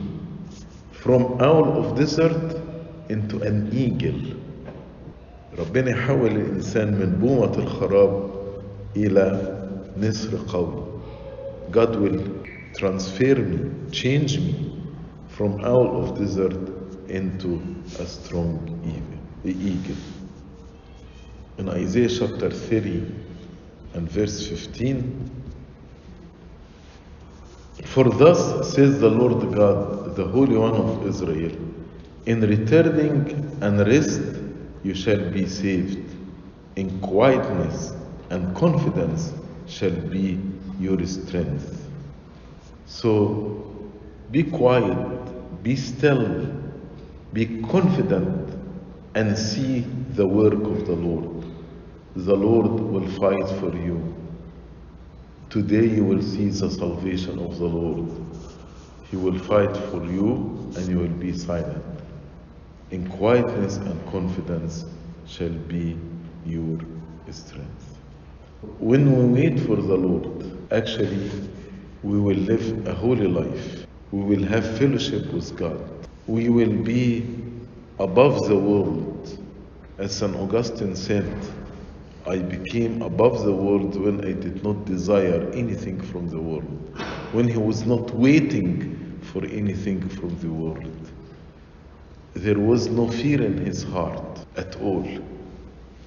from 0.91 1.41
owl 1.41 1.79
of 1.79 1.97
desert 1.97 2.61
into 3.09 3.41
an 3.41 3.69
eagle. 3.73 4.35
ربنا 5.57 5.91
يحول 5.91 6.31
الإنسان 6.31 6.99
من 6.99 7.15
بومة 7.21 7.57
الخراب 7.57 8.29
إلى 8.95 9.67
نسر 9.97 10.37
قوي. 10.47 10.83
God 11.71 11.95
will 11.95 12.21
transfer 12.75 13.35
me, 13.35 13.71
change 13.91 14.39
me 14.39 14.81
from 15.29 15.63
owl 15.63 16.03
of 16.03 16.17
desert 16.17 16.57
into 17.07 17.61
a 17.99 18.05
strong 18.05 18.59
eagle. 18.83 19.18
In 19.42 19.82
Isaiah 21.68 22.08
chapter 22.08 22.50
30 22.50 23.14
and 23.94 24.10
verse 24.10 24.46
15, 24.46 25.30
For 27.84 28.04
thus 28.04 28.74
says 28.74 29.00
the 29.00 29.08
Lord 29.08 29.54
God, 29.54 30.14
the 30.14 30.26
Holy 30.26 30.56
One 30.56 30.74
of 30.74 31.06
Israel, 31.06 31.52
in 32.26 32.42
returning 32.42 33.56
and 33.62 33.80
rest 33.86 34.20
you 34.82 34.94
shall 34.94 35.30
be 35.30 35.46
saved. 35.46 36.16
In 36.76 37.00
quietness 37.00 37.94
and 38.28 38.54
confidence 38.54 39.32
shall 39.66 39.90
be 39.90 40.38
your 40.78 41.04
strength. 41.06 41.88
So 42.86 43.64
be 44.30 44.42
quiet, 44.42 45.62
be 45.62 45.76
still, 45.76 46.46
be 47.32 47.62
confident, 47.62 48.49
and 49.14 49.36
see 49.36 49.80
the 50.14 50.26
work 50.26 50.54
of 50.54 50.86
the 50.86 50.94
Lord. 50.94 51.44
The 52.14 52.34
Lord 52.34 52.68
will 52.68 53.08
fight 53.08 53.48
for 53.60 53.74
you. 53.76 54.14
Today 55.48 55.86
you 55.86 56.04
will 56.04 56.22
see 56.22 56.48
the 56.48 56.70
salvation 56.70 57.38
of 57.38 57.58
the 57.58 57.66
Lord. 57.66 58.08
He 59.02 59.16
will 59.16 59.38
fight 59.38 59.76
for 59.76 60.04
you 60.04 60.72
and 60.76 60.88
you 60.88 60.98
will 60.98 61.08
be 61.08 61.32
silent. 61.36 61.84
In 62.90 63.08
quietness 63.08 63.76
and 63.78 64.04
confidence 64.12 64.84
shall 65.26 65.50
be 65.50 65.98
your 66.44 66.78
strength. 67.30 67.98
When 68.78 69.12
we 69.32 69.42
wait 69.42 69.60
for 69.60 69.76
the 69.76 69.96
Lord, 69.96 70.72
actually, 70.72 71.30
we 72.02 72.20
will 72.20 72.36
live 72.36 72.86
a 72.86 72.94
holy 72.94 73.26
life. 73.26 73.86
We 74.12 74.22
will 74.22 74.44
have 74.48 74.78
fellowship 74.78 75.32
with 75.32 75.56
God. 75.56 75.80
We 76.26 76.48
will 76.48 76.72
be 76.82 77.39
above 78.00 78.48
the 78.48 78.56
world. 78.56 79.38
As 79.98 80.16
St. 80.16 80.34
Augustine 80.34 80.96
said, 80.96 81.36
I 82.26 82.38
became 82.38 83.02
above 83.02 83.44
the 83.44 83.52
world 83.52 83.94
when 83.94 84.24
I 84.24 84.32
did 84.32 84.64
not 84.64 84.86
desire 84.86 85.50
anything 85.52 86.00
from 86.00 86.26
the 86.28 86.40
world, 86.40 86.98
when 87.34 87.46
he 87.46 87.58
was 87.58 87.84
not 87.84 88.10
waiting 88.14 89.20
for 89.22 89.44
anything 89.44 90.08
from 90.08 90.34
the 90.40 90.48
world. 90.48 91.10
There 92.32 92.58
was 92.58 92.88
no 92.88 93.06
fear 93.06 93.42
in 93.42 93.58
his 93.66 93.82
heart 93.82 94.46
at 94.56 94.80
all. 94.80 95.06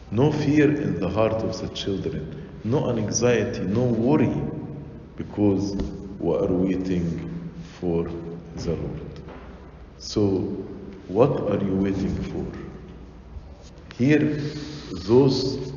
No 0.09 0.31
fear 0.31 0.71
in 0.71 0.99
the 0.99 1.09
heart 1.09 1.43
of 1.43 1.61
the 1.61 1.67
children. 1.75 2.59
No 2.63 2.89
anxiety, 2.89 3.61
no 3.61 3.83
worry, 3.83 4.33
because 5.15 5.75
we 6.19 6.33
are 6.35 6.51
waiting 6.51 7.51
for 7.79 8.05
the 8.55 8.73
Lord. 8.73 9.21
So, 9.97 10.72
what 11.07 11.31
are 11.51 11.63
you 11.63 11.75
waiting 11.75 12.15
for? 12.31 12.45
Here, 13.97 14.19
those 15.07 15.71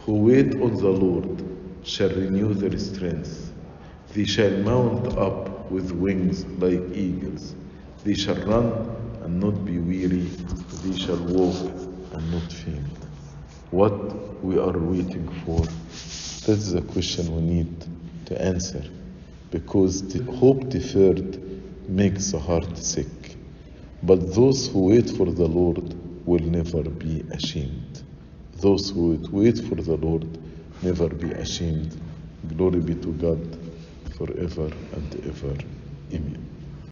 who 0.00 0.14
wait 0.14 0.54
on 0.60 0.76
the 0.76 0.88
Lord 0.88 1.44
shall 1.82 2.10
renew 2.10 2.54
their 2.54 2.78
strength. 2.78 3.52
They 4.14 4.24
shall 4.24 4.50
mount 4.58 5.18
up 5.18 5.70
with 5.70 5.92
wings 5.92 6.46
like 6.58 6.80
eagles. 6.96 7.54
They 8.04 8.14
shall 8.14 8.36
run 8.36 8.96
and 9.22 9.40
not 9.40 9.64
be 9.64 9.78
weary. 9.78 10.30
They 10.82 10.96
shall 10.96 11.18
walk 11.18 11.56
and 12.12 12.32
not 12.32 12.50
faint. 12.52 12.86
What 13.70 14.42
we 14.42 14.58
are 14.58 14.78
waiting 14.78 15.28
for, 15.44 15.60
that 16.46 16.56
is 16.56 16.74
a 16.74 16.82
question 16.82 17.34
we 17.34 17.42
need 17.42 17.86
to 18.26 18.40
answer. 18.40 18.82
Because 19.50 20.08
the 20.08 20.22
hope 20.36 20.68
deferred 20.68 21.38
makes 21.88 22.30
the 22.32 22.38
heart 22.38 22.78
sick. 22.78 23.06
But 24.02 24.34
those 24.34 24.68
who 24.68 24.86
wait 24.88 25.10
for 25.10 25.26
the 25.26 25.46
Lord 25.48 25.94
will 26.26 26.40
never 26.40 26.82
be 26.84 27.22
ashamed. 27.32 28.02
Those 28.60 28.90
who 28.90 29.18
wait 29.32 29.58
for 29.58 29.76
the 29.76 29.96
Lord 29.96 30.38
never 30.82 31.08
be 31.08 31.32
ashamed. 31.32 32.00
Glory 32.56 32.80
be 32.80 32.94
to 32.96 33.12
God 33.14 33.58
forever 34.16 34.66
and 34.92 35.26
ever. 35.26 35.56
Amen. 36.14 36.47